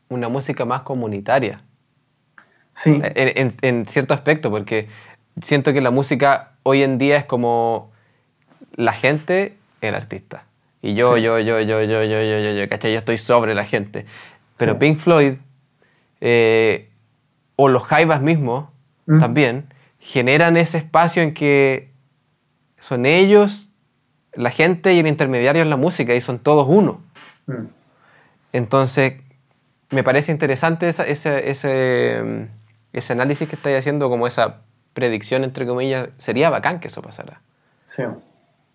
[0.09, 1.63] una música más comunitaria.
[2.75, 3.01] Sí.
[3.03, 4.89] En, cierto aspecto, porque
[5.43, 7.93] siento que la música hoy en día es como
[8.75, 10.45] la gente, el artista.
[10.81, 12.93] Y yo, yo, yo, yo, yo, yo, yo, yo, yo, ¿cachai?
[12.93, 14.07] Yo estoy sobre la gente.
[14.57, 15.35] Pero Pink Floyd,
[16.21, 16.91] eh,
[17.57, 18.67] o los Jaivas mismos,
[19.07, 19.19] mm.
[19.21, 19.67] también,
[19.99, 21.93] generan ese espacio en que
[22.79, 23.71] son ellos,
[24.35, 27.01] la gente y el intermediario en la música, y son todos uno.
[27.47, 27.67] Mm.
[28.53, 29.15] Entonces,
[29.91, 32.47] me parece interesante ese
[32.93, 34.61] ese análisis que estáis haciendo, como esa
[34.93, 37.41] predicción, entre comillas, sería bacán que eso pasara.
[37.87, 38.03] Sí.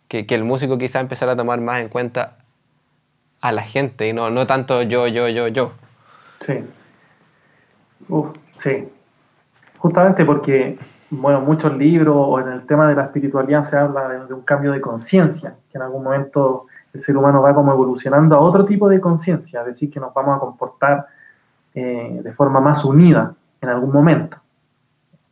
[0.08, 2.38] Que, el músico quizá empezara a tomar más en cuenta
[3.42, 5.74] a la gente y no, no tanto yo, yo, yo, yo.
[6.46, 6.54] Sí.
[8.10, 8.88] Uf, sí.
[9.78, 10.78] Justamente porque,
[11.10, 14.72] bueno, muchos libros o en el tema de la espiritualidad se habla de, un cambio
[14.72, 18.90] de conciencia, que en algún momento el ser humano va como evolucionando a otro tipo
[18.90, 21.08] de conciencia, es decir, que nos vamos a comportar
[21.74, 24.38] eh, de forma más unida en algún momento.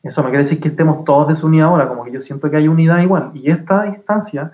[0.03, 2.67] Eso no quiere decir que estemos todos desunidos ahora, como que yo siento que hay
[2.67, 3.31] unidad igual.
[3.33, 4.51] Y esta instancia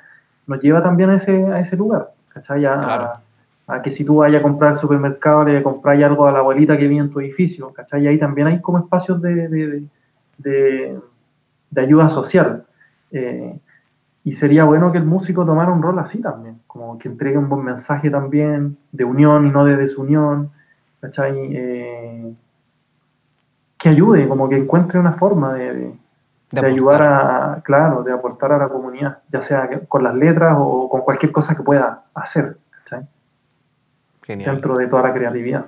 [0.47, 2.65] nos lleva también a ese, a ese lugar, ¿cachai?
[2.65, 3.21] A,
[3.67, 6.77] a, que si tú vayas a comprar al supermercado, le compras algo a la abuelita
[6.77, 8.03] que vive en tu edificio, ¿cachai?
[8.03, 9.83] Y ahí también hay como espacios de, de, de,
[10.37, 10.99] de
[11.79, 12.65] ayuda social.
[13.11, 13.57] Eh,
[14.23, 17.49] y sería bueno que el músico tomara un rol así también, como que entregue un
[17.49, 20.51] buen mensaje también de unión y no de desunión,
[20.99, 21.33] ¿cachai?
[21.35, 22.33] Eh,
[23.77, 25.93] que ayude, como que encuentre una forma de,
[26.51, 30.87] de, ayudar a, claro, de aportar a la comunidad, ya sea con las letras o
[30.87, 32.57] con cualquier cosa que pueda hacer,
[34.27, 35.65] Dentro de toda la creatividad.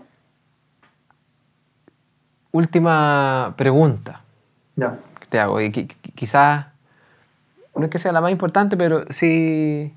[2.51, 4.23] Última pregunta
[4.75, 4.97] ya.
[5.33, 6.67] Te hago, y quizás
[7.75, 9.91] no es que sea la más importante, pero sí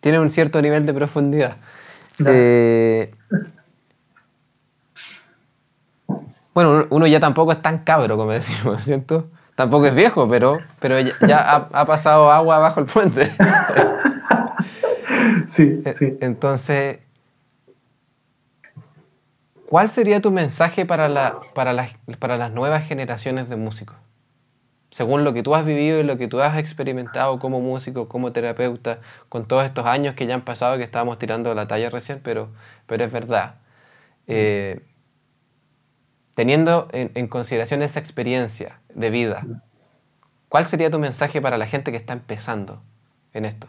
[0.00, 1.56] tiene un cierto nivel de profundidad.
[2.26, 3.14] Eh,
[6.52, 9.28] Bueno, uno ya tampoco es tan cabro, como decimos, ¿cierto?
[9.54, 13.30] Tampoco es viejo, pero, pero ya, ha, pasado agua bajo el puente.
[15.46, 16.18] sí, sí.
[16.20, 16.98] Entonces,
[19.68, 23.96] ¿cuál sería tu mensaje para, la, para, las, para las nuevas generaciones de músicos?
[24.90, 28.32] Según lo que tú has vivido y lo que tú has experimentado como músico, como
[28.32, 32.20] terapeuta, con todos estos años que ya han pasado, que estábamos tirando la talla recién,
[32.24, 32.48] pero,
[32.86, 33.56] pero es verdad.
[34.26, 34.80] Eh,
[36.34, 39.44] teniendo en, consideración esa experiencia de vida,
[40.48, 42.80] ¿cuál sería tu mensaje para la gente que está empezando
[43.34, 43.68] en esto?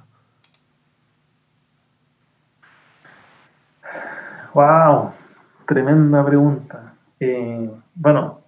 [4.53, 5.13] Wow,
[5.69, 6.95] tremenda pregunta.
[7.19, 8.39] Eh, bueno,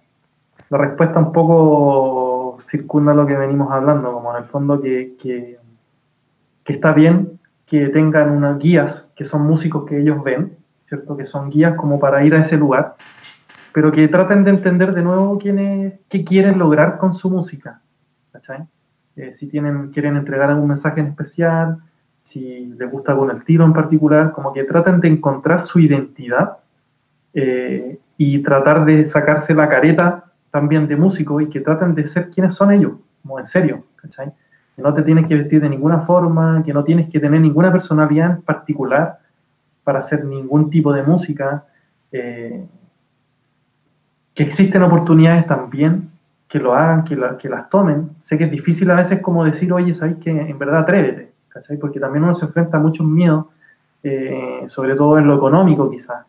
[0.70, 5.58] la respuesta un poco circunda lo que venimos hablando, como en el fondo que, que,
[6.64, 10.56] está bien que tengan unas guías que son músicos que ellos ven,
[10.86, 11.16] ¿cierto?
[11.16, 12.96] Que son guías como para ir a ese lugar
[13.74, 17.80] pero que traten de entender de nuevo quién qué quieren lograr con su música.
[18.30, 18.66] ¿cachai?
[19.16, 21.78] Eh, si tienen, quieren entregar algún mensaje en especial,
[22.22, 26.58] si les gusta algún estilo en particular, como que traten de encontrar su identidad
[27.34, 32.30] eh, y tratar de sacarse la careta también de músico y que traten de ser
[32.30, 34.32] quienes son ellos, como en serio, ¿cachai?
[34.76, 37.72] Que no te tienes que vestir de ninguna forma, que no tienes que tener ninguna
[37.72, 39.18] personalidad en particular
[39.82, 41.64] para hacer ningún tipo de música.
[42.10, 42.64] Eh,
[44.34, 46.10] que existen oportunidades también,
[46.48, 48.10] que lo hagan, que, las tomen.
[48.20, 51.78] Sé que es difícil a veces como decir, oye, ¿sabes que En verdad atrévete, ¿cachai?
[51.78, 53.46] Porque también uno se enfrenta a muchos miedos,
[54.02, 56.26] eh, sobre todo en lo económico quizás,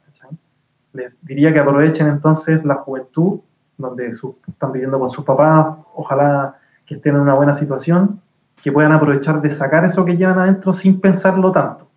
[0.93, 3.39] Les diría que aprovechen entonces la juventud,
[3.77, 4.15] donde
[4.47, 8.21] están viviendo con sus papás, ojalá que estén en una buena situación,
[8.61, 11.87] que puedan aprovechar de sacar eso que llevan adentro sin pensarlo tanto.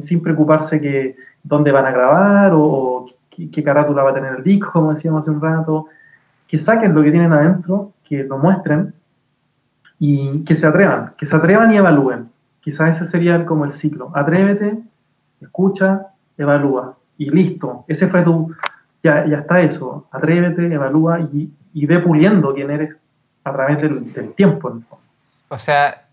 [0.00, 4.72] Sin preocuparse que dónde van a grabar o qué, carátula va a tener el disco,
[4.72, 5.86] como decíamos hace un rato,
[6.46, 8.94] que saquen lo que tienen adentro, que lo muestren
[9.98, 12.30] y que se atrevan, que se atrevan y evalúen.
[12.60, 14.10] Quizás ese sería como el ciclo.
[14.14, 14.78] Atrévete,
[15.40, 16.97] escucha, evalúa.
[17.18, 18.54] Y listo, ese fue tu,
[19.02, 20.06] ya, ya está eso.
[20.10, 22.94] Atrévete, evalúa y, y ve puliendo quién eres
[23.44, 24.80] a través del, tiempo.
[25.48, 26.06] O sea,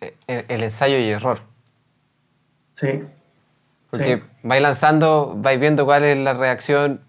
[0.00, 1.38] el, el, ensayo y error.
[2.76, 3.02] Sí.
[3.90, 7.00] Porque vais lanzando, vais viendo cuál es la reacción,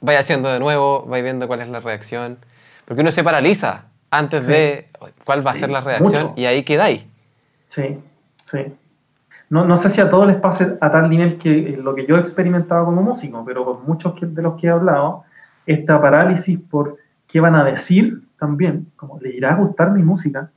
[0.00, 2.38] vais haciendo de nuevo, vais viendo cuál es la reacción.
[2.84, 4.88] Porque uno se paraliza antes de
[5.24, 7.06] cuál va a ser la reacción y ahí quedáis.
[7.68, 7.98] Sí,
[8.44, 8.74] sí.
[9.50, 12.16] No, no, sé si a todos les pase a tal nivel que lo que yo
[12.16, 15.24] he experimentado como músico, pero con muchos de los que he hablado,
[15.66, 16.96] esta parálisis por
[17.26, 20.50] qué van a decir también, como le irá a gustar mi música,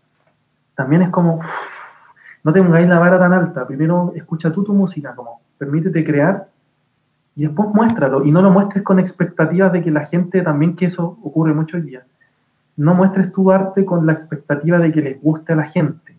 [0.75, 1.39] también es como,
[2.43, 6.47] no tengáis la vara tan alta, primero escucha tú tu música, como permítete crear
[7.35, 8.23] y después muéstralo.
[8.23, 11.77] Y no lo muestres con expectativas de que la gente también, que eso ocurre mucho
[11.77, 12.03] hoy día,
[12.77, 16.15] no muestres tu arte con la expectativa de que les guste a la gente.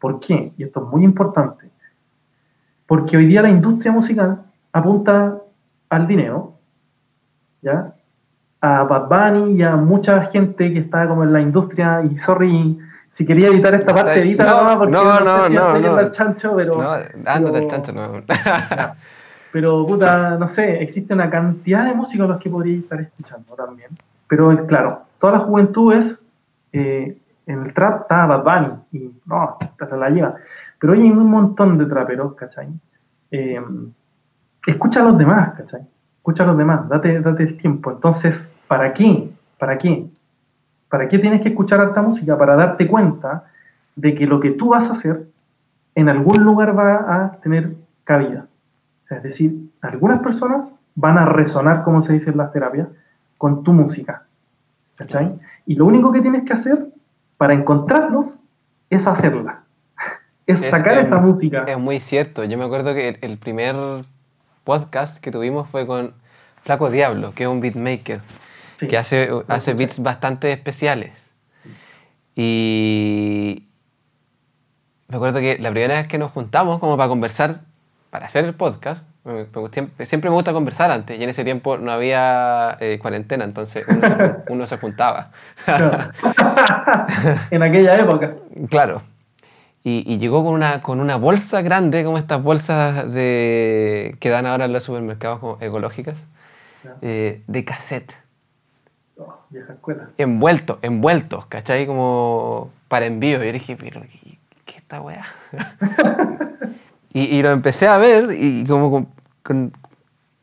[0.00, 0.52] ¿Por qué?
[0.56, 1.70] Y esto es muy importante.
[2.86, 5.38] Porque hoy día la industria musical apunta
[5.88, 6.54] al dinero,
[7.62, 7.94] ¿ya?
[8.60, 12.78] A Bad Bunny y a mucha gente que está como en la industria, y sorry,
[13.08, 16.82] si quería editar esta parte, edita no, porque no, no, no, no, el chancho, pero...
[16.82, 16.90] No,
[17.30, 18.22] ándate el chancho, no.
[19.52, 23.90] pero, puta, no sé, existe una cantidad de músicos los que podría estar escuchando también.
[24.28, 26.22] Pero, claro, toda la juventud es...
[26.72, 27.16] Eh,
[27.46, 29.56] en el trap está Bad Bunny, y no,
[29.98, 30.34] la lleva.
[30.78, 32.68] Pero hoy hay un montón de traperos, ¿cachai?
[33.30, 33.60] Eh,
[34.66, 35.82] escucha a los demás, ¿cachai?
[36.18, 37.92] Escucha a los demás, date, date tiempo.
[37.92, 39.30] Entonces, ¿para qué?
[39.58, 40.06] ¿Para qué?
[40.88, 42.36] ¿Para qué tienes que escuchar alta música?
[42.36, 43.44] Para darte cuenta
[43.94, 45.26] de que lo que tú vas a hacer
[45.94, 47.74] en algún lugar va a tener
[48.04, 48.46] cabida.
[49.10, 52.88] es decir, algunas personas van a resonar, como se dice en las terapias,
[53.38, 54.24] con tu música.
[54.96, 55.38] ¿Cachai?
[55.66, 56.88] Y lo único que tienes que hacer
[57.36, 58.34] para encontrarlos
[58.88, 59.65] es hacerla.
[60.46, 61.64] Es, sacar esa música.
[61.66, 62.44] Es muy cierto.
[62.44, 63.74] Yo me acuerdo que el primer
[64.64, 66.14] podcast que tuvimos fue con
[66.62, 68.20] Flaco Diablo, que es un beatmaker
[68.78, 71.32] que hace, hace beats bastante especiales.
[72.34, 73.66] Y
[75.08, 77.54] me acuerdo que la primera vez que nos juntamos como para conversar,
[78.10, 79.06] para hacer el podcast,
[80.04, 83.84] siempre, me gusta conversar antes y en ese tiempo no había eh, cuarentena, entonces
[84.48, 85.30] uno se, juntaba.
[87.50, 88.34] en aquella época.
[88.68, 89.02] Claro.
[89.88, 94.64] Y, llegó con una, con una bolsa grande, como estas bolsas de, que dan ahora
[94.64, 96.26] en los supermercados ecológicas,
[97.02, 98.12] eh, de cassette
[99.50, 100.10] vieja escuela.
[100.18, 101.86] Envueltos, envueltos, ¿cachai?
[101.86, 103.42] Como para envío.
[103.42, 105.24] Y yo dije, pero ¿qué, qué esta weá?
[107.12, 109.08] y, lo empecé a ver y como
[109.42, 109.72] con,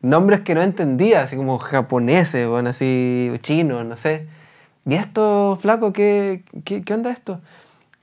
[0.00, 4.26] nombres que no entendía, así como japoneses, bueno, así chinos, no sé.
[4.86, 7.40] ¿Y esto, flaco, qué, qué, qué onda esto?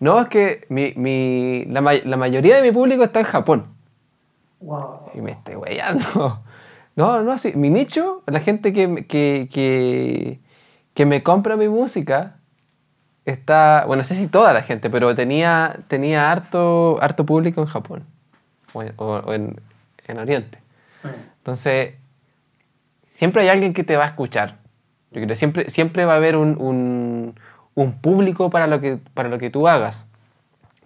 [0.02, 3.68] No, es que mi, mi, la, la, mayoría de mi público está en Japón.
[4.60, 5.12] Wow.
[5.14, 6.42] Y me estoy weyando.
[6.94, 7.54] No, no, sí.
[7.56, 10.42] Mi nicho, la gente que, que, que,
[10.94, 12.36] que me compra mi música
[13.24, 17.68] está, bueno, no sé si toda la gente, pero tenía, tenía harto, harto público en
[17.68, 18.06] Japón
[18.74, 19.56] o, en,
[20.08, 20.60] en, Oriente.
[21.38, 21.94] Entonces,
[23.06, 24.58] siempre hay alguien que te va a escuchar.
[25.12, 27.40] Yo creo siempre, siempre va a haber un, un,
[27.76, 30.08] un público para lo, que, para lo que tú hagas.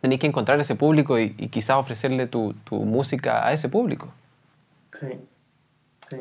[0.01, 4.09] Tenés que encontrar ese público y, y quizás ofrecerle tu, tu música a ese público.
[4.99, 5.07] Sí,
[6.09, 6.17] sí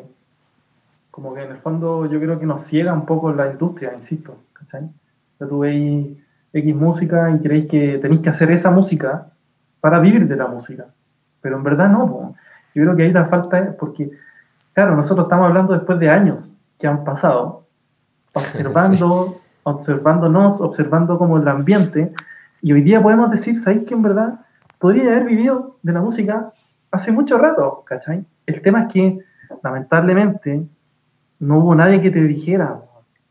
[1.15, 4.37] como que en el fondo yo creo que nos ciega un poco la industria, insisto,
[4.53, 4.91] ¿cachai?
[5.39, 6.09] O tú veis
[6.53, 9.29] X música y creéis que tenéis que hacer esa música
[9.81, 10.87] para vivir de la música,
[11.41, 12.35] pero en verdad no,
[12.75, 14.11] yo creo que ahí la falta es porque,
[14.73, 17.65] claro, nosotros estamos hablando después de años que han pasado,
[18.33, 22.13] observando, observándonos, observando como el ambiente,
[22.63, 24.41] y hoy día podemos decir, ¿sabéis que en verdad
[24.79, 26.53] podría haber vivido de la música
[26.91, 28.25] hace mucho rato, ¿cachai?
[28.47, 29.19] El tema es que,
[29.63, 30.63] lamentablemente,
[31.41, 32.81] no hubo nadie que te dijera,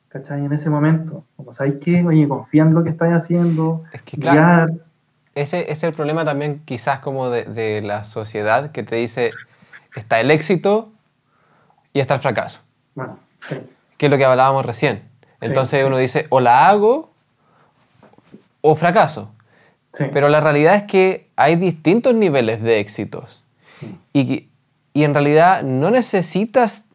[0.09, 0.45] ¿cachai?
[0.45, 1.23] En ese momento.
[1.35, 3.83] Como sabéis que, oye, confía en lo que estás haciendo.
[3.91, 4.73] Es que, claro,
[5.35, 9.31] ese, es el problema también, quizás, como de, la sociedad que te dice:
[9.95, 10.91] está el éxito
[11.93, 12.61] y está el fracaso.
[12.95, 13.17] Bueno,
[13.47, 13.55] sí.
[13.97, 15.12] Que es lo que hablábamos recién.
[15.43, 17.11] Entonces uno dice: o la hago
[18.61, 19.31] o fracaso.
[19.91, 23.43] Pero la realidad es que hay distintos niveles de éxitos.
[24.11, 24.49] Y,
[24.93, 26.85] y en realidad no necesitas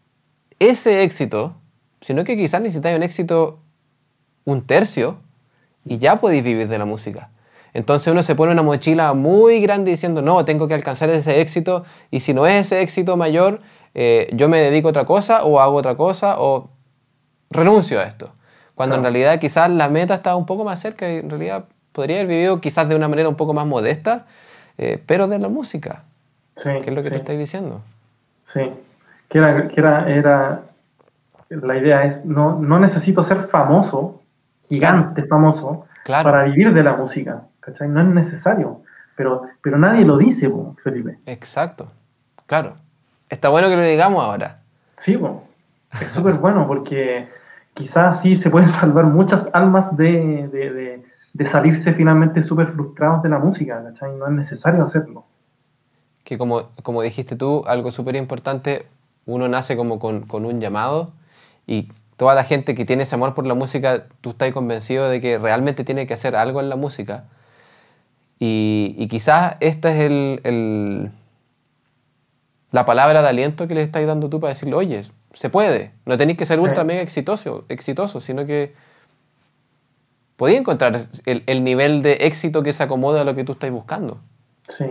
[0.59, 1.55] ese éxito,
[2.01, 3.61] sino que quizás necesitas un éxito
[4.49, 5.19] un tercio
[5.85, 7.31] y ya podéis vivir de la música.
[7.75, 11.85] Entonces uno se pone una mochila muy grande diciendo, no, tengo que alcanzar ese éxito
[12.11, 13.61] y si no es ese éxito mayor,
[13.95, 16.71] eh, yo me dedico a otra cosa o hago otra cosa o
[17.51, 18.33] renuncio a esto.
[18.79, 22.18] Cuando en realidad quizás la meta está un poco más cerca y en realidad podría
[22.18, 24.26] haber vivido quizás de una manera un poco más modesta,
[24.79, 26.05] eh, pero de la música.
[26.57, 27.81] Sí, que es lo que te estáis diciendo.
[28.45, 28.70] Sí,
[29.29, 30.62] que era, que era, era,
[31.49, 34.22] la idea es, no, no necesito ser famoso,
[34.68, 37.89] gigante famoso, para vivir de la música, ¿cachai?
[37.89, 38.83] No es necesario,
[39.16, 40.49] pero, pero nadie lo dice,
[40.85, 41.18] Felipe.
[41.26, 41.87] Exacto,
[42.47, 42.76] claro.
[43.29, 44.61] Está bueno que lo digamos ahora.
[44.99, 45.18] Sí,
[46.01, 47.29] es súper bueno porque
[47.79, 51.03] quizás sí se pueden salvar muchas almas de
[51.39, 54.16] de salirse finalmente súper frustrados de la música, ¿cachai?
[54.16, 55.24] No es necesario hacerlo.
[56.24, 58.87] Que como, como dijiste tú, algo súper importante,
[59.24, 61.12] uno nace como con, con, un llamado
[61.64, 65.20] y toda la gente que tiene ese amor por la música, tú estás convencido de
[65.20, 67.26] que realmente tiene que hacer algo en la música.
[68.41, 71.11] Y, y quizás esta es el, el,
[72.72, 75.03] la palabra de aliento que le estás dando tú para decirle, oye,
[75.39, 78.74] se puede, no tenéis que ser ultra mega exitoso, exitoso, sino que
[80.36, 84.18] podía encontrar el, nivel de éxito que se acomoda a lo que tú estás buscando.
[84.68, 84.86] Sí,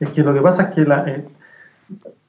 [0.00, 1.24] es que lo que pasa es que la, eh,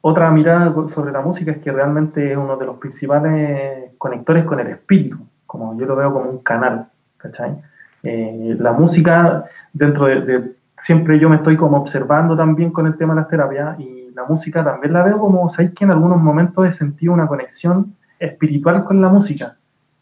[0.01, 4.59] otra mirada sobre la música es que realmente es uno de los principales conectores con
[4.59, 6.85] el espíritu, como yo lo veo como un canal,
[7.17, 7.55] ¿cachai?
[8.03, 13.15] Eh, la música, dentro de, siempre yo me estoy como observando también con el tema
[13.15, 16.65] de las terapias y la música también la veo como, ¿sabéis que en algunos momentos
[16.65, 19.57] he sentido una conexión espiritual con la música?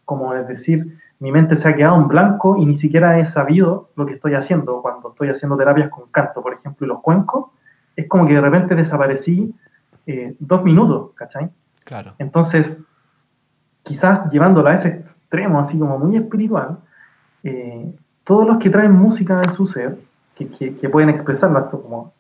[0.06, 3.90] Como es decir, mi mente se ha quedado en blanco y ni siquiera he sabido
[3.98, 4.82] lo que estoy haciendo.
[4.82, 7.48] Cuando estoy haciendo terapias con canto, por ejemplo, y los cuencos,
[7.96, 9.54] es como que de repente desaparecí
[10.08, 11.50] eh, dos minutos, ¿cachai?
[11.84, 12.14] Claro.
[12.18, 12.80] Entonces,
[13.84, 16.80] quizás llevándola a ese extremo, así como muy espiritual,
[17.44, 17.94] eh,
[18.24, 20.00] todos los que traen música de su ser,
[20.36, 22.14] que, que, pueden expresarla, como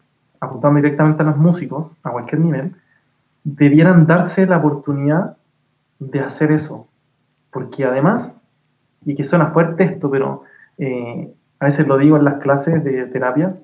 [0.45, 2.75] apuntando directamente a los músicos, a cualquier nivel,
[3.43, 5.37] debieran darse la oportunidad
[5.99, 6.87] de hacer eso.
[7.51, 8.41] Porque además
[9.05, 10.43] y que suena fuerte esto, pero
[10.77, 13.55] eh, a veces lo digo en las clases de terapia,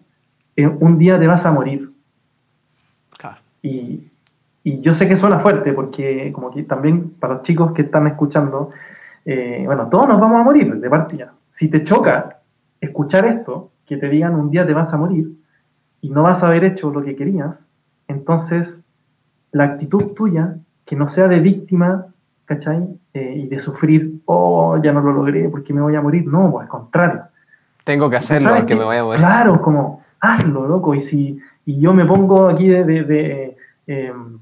[0.55, 1.89] eh, un día te vas a morir.
[3.63, 4.07] Y,
[4.63, 8.07] y, yo sé que suena fuerte, porque como que también para los chicos que están
[8.07, 8.71] escuchando,
[9.23, 11.33] eh, bueno, todos nos vamos a morir de partida.
[11.47, 12.39] Si te choca
[12.79, 15.31] escuchar esto, que te digan un día te vas a morir
[16.01, 17.67] y no vas a haber hecho lo que querías,
[18.07, 18.83] entonces
[19.51, 22.07] la actitud tuya, que no sea de víctima,
[22.45, 22.87] ¿cachai?
[23.13, 26.25] Eh, y de sufrir, oh, ya no lo logré porque me voy a morir.
[26.27, 27.21] No, pues al contrario.
[27.83, 29.19] Tengo que hacerlo aunque me voy a morir.
[29.19, 30.95] Claro, como, hazlo, loco.
[30.95, 34.39] Y si y yo me pongo aquí de, de, de, em,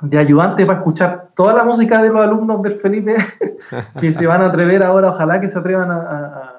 [0.00, 3.16] de ayudante para escuchar toda la música de los alumnos del Felipe
[4.00, 6.57] que se van a atrever ahora, ojalá que se atrevan a, a,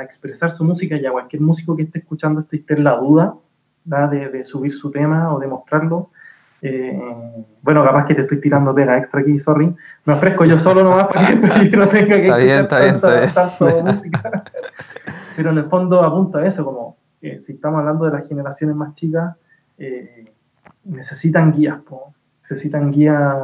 [0.00, 2.84] a expresar su música y a cualquier músico que esté escuchando esto y esté en
[2.84, 3.34] la duda
[3.84, 6.10] de, de, subir su tema o de mostrarlo,
[6.62, 6.98] eh,
[7.62, 9.74] bueno, capaz que te estoy tirando pega extra aquí, sorry.
[10.04, 11.36] Me ofrezco yo solo nomás para que
[11.76, 13.84] no tenga que está bien, está bien, está bien.
[13.84, 14.44] música.
[15.36, 18.76] Pero en el fondo apunta a eso, como eh, si estamos hablando de las generaciones
[18.76, 19.36] más chicas,
[19.78, 20.30] eh,
[20.84, 21.80] necesitan guías,
[22.42, 23.36] necesitan guías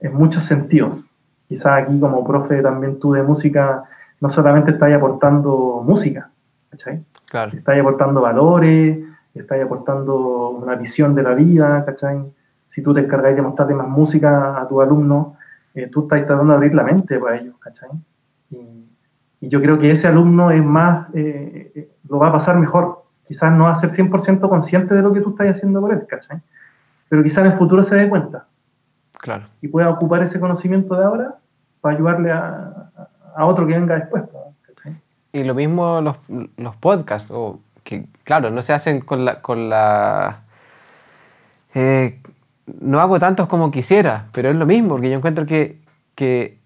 [0.00, 1.08] en muchos sentidos.
[1.48, 3.84] Quizás aquí como profe también tú de música
[4.20, 6.30] no solamente estás aportando música,
[6.70, 7.04] ¿cachai?
[7.26, 7.52] Claro.
[7.56, 8.98] Estás aportando valores,
[9.34, 12.24] estáis aportando una visión de la vida, ¿cachai?
[12.66, 15.36] Si tú te encargáis de mostrarle más música a tu alumno,
[15.74, 17.90] eh, tú estás tratando de abrir la mente para ellos, ¿cachai?
[18.50, 18.84] Y,
[19.38, 23.04] yo creo que ese alumno es más, eh, eh, lo va a pasar mejor.
[23.28, 26.04] Quizás no va a ser 100% consciente de lo que tú estás haciendo por él,
[26.08, 26.40] ¿cachai?
[27.08, 28.46] Pero quizás en el futuro se dé cuenta.
[29.12, 29.44] Claro.
[29.60, 31.34] Y pueda ocupar ese conocimiento de ahora
[31.80, 32.90] para ayudarle a,
[33.36, 34.24] a otro que venga después.
[34.66, 34.96] ¿cachai?
[35.32, 36.16] Y lo mismo los,
[36.56, 39.40] los podcasts, o que claro, no se hacen con la...
[39.40, 40.42] Con la
[41.74, 42.20] eh,
[42.80, 45.76] no hago tantos como quisiera, pero es lo mismo, porque yo encuentro que
[46.16, 46.58] que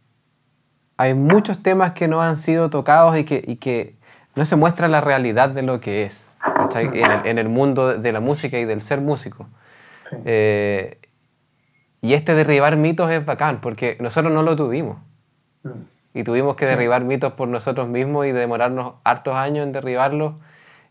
[0.96, 3.96] hay muchos temas que no han sido tocados y que, y que
[4.36, 6.30] no se muestra la realidad de lo que es
[6.74, 9.46] en el, en el, mundo de la música y del ser músico.
[10.24, 10.98] Eh,
[12.00, 14.98] y este derribar mitos es bacán, porque nosotros no lo tuvimos.
[15.64, 15.70] Mm.
[16.12, 20.34] Y tuvimos que derribar mitos por nosotros mismos y demorarnos hartos años en derribarlos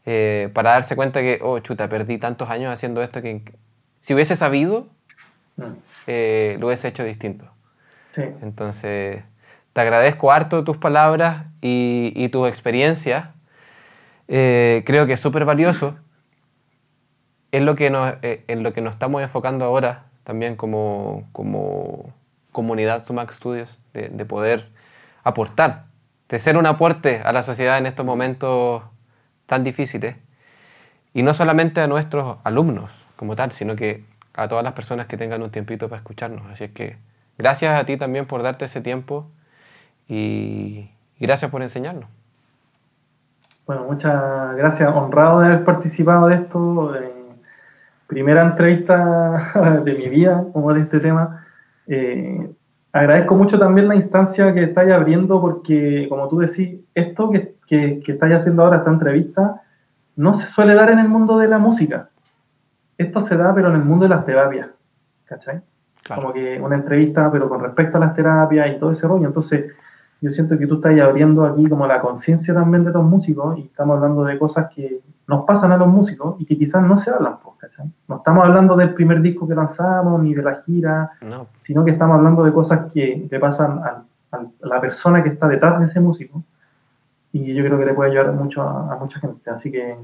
[0.06, 3.44] eh, para darse cuenta que, oh, chuta, perdí tantos años haciendo esto que
[4.00, 4.88] si hubiese sabido,
[5.58, 5.64] mm.
[6.08, 7.46] eh, lo hubiese hecho distinto.
[8.42, 9.24] Entonces,
[9.72, 13.30] te agradezco harto tus palabras y, y tus experiencias.
[14.28, 15.96] Eh, creo que es súper valioso.
[17.52, 22.14] Es lo que nos, en lo que nos estamos enfocando ahora también como, como
[22.52, 24.70] comunidad Sumac Studios, de, de, poder
[25.30, 25.86] aportar,
[26.28, 28.84] de ser un aporte a la sociedad en estos momentos
[29.46, 30.16] tan difíciles.
[31.14, 34.04] Y no solamente a nuestros alumnos como tal, sino que
[34.36, 36.46] a todas las personas que tengan un tiempito para escucharnos.
[36.52, 36.98] Así es que
[37.38, 39.28] gracias a ti también por darte ese tiempo
[40.08, 42.10] y, gracias por enseñarnos.
[43.66, 44.90] Bueno, muchas gracias.
[44.94, 46.94] Honrado de haber participado de esto
[48.10, 49.52] primera entrevista
[49.86, 51.46] de mi vida como de este tema.
[51.88, 52.52] Eh,
[52.92, 58.02] agradezco mucho también la instancia que estáis abriendo porque, como tú decís, esto que, que,
[58.06, 59.62] estáis haciendo ahora, esta entrevista,
[60.16, 62.10] no se suele dar en el mundo de la música.
[62.98, 64.68] Esto se da, pero en el mundo de las terapias.
[65.26, 65.62] ¿Cachai?
[66.14, 69.28] Como que una entrevista, pero con respecto a las terapias y todo ese rollo.
[69.28, 69.72] Entonces,
[70.22, 73.62] yo siento que tú estás abriendo aquí como la conciencia también de los músicos y
[73.62, 77.12] estamos hablando de cosas que nos pasan a los músicos y que quizás no se
[77.12, 77.86] hablan, ¿cachai?
[78.08, 81.12] No estamos hablando del primer disco que lanzamos ni de la gira,
[81.62, 84.04] sino que estamos hablando de cosas que le pasan a,
[84.62, 86.42] la persona que está detrás de ese músico
[87.32, 89.48] y yo creo que le puede ayudar mucho a, mucha gente.
[89.52, 89.96] Así que,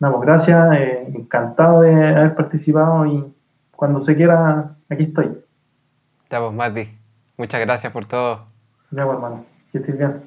[0.00, 3.32] damos gracias, eh, encantado de haber participado y
[3.70, 5.38] cuando se quiera, aquí estoy.
[6.30, 6.98] Ya vos, Mati.
[7.36, 8.46] Muchas gracias por todo.
[8.90, 9.44] Ya, hermano.
[9.70, 10.20] Que estés bien.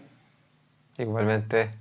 [0.97, 1.80] Igualmente.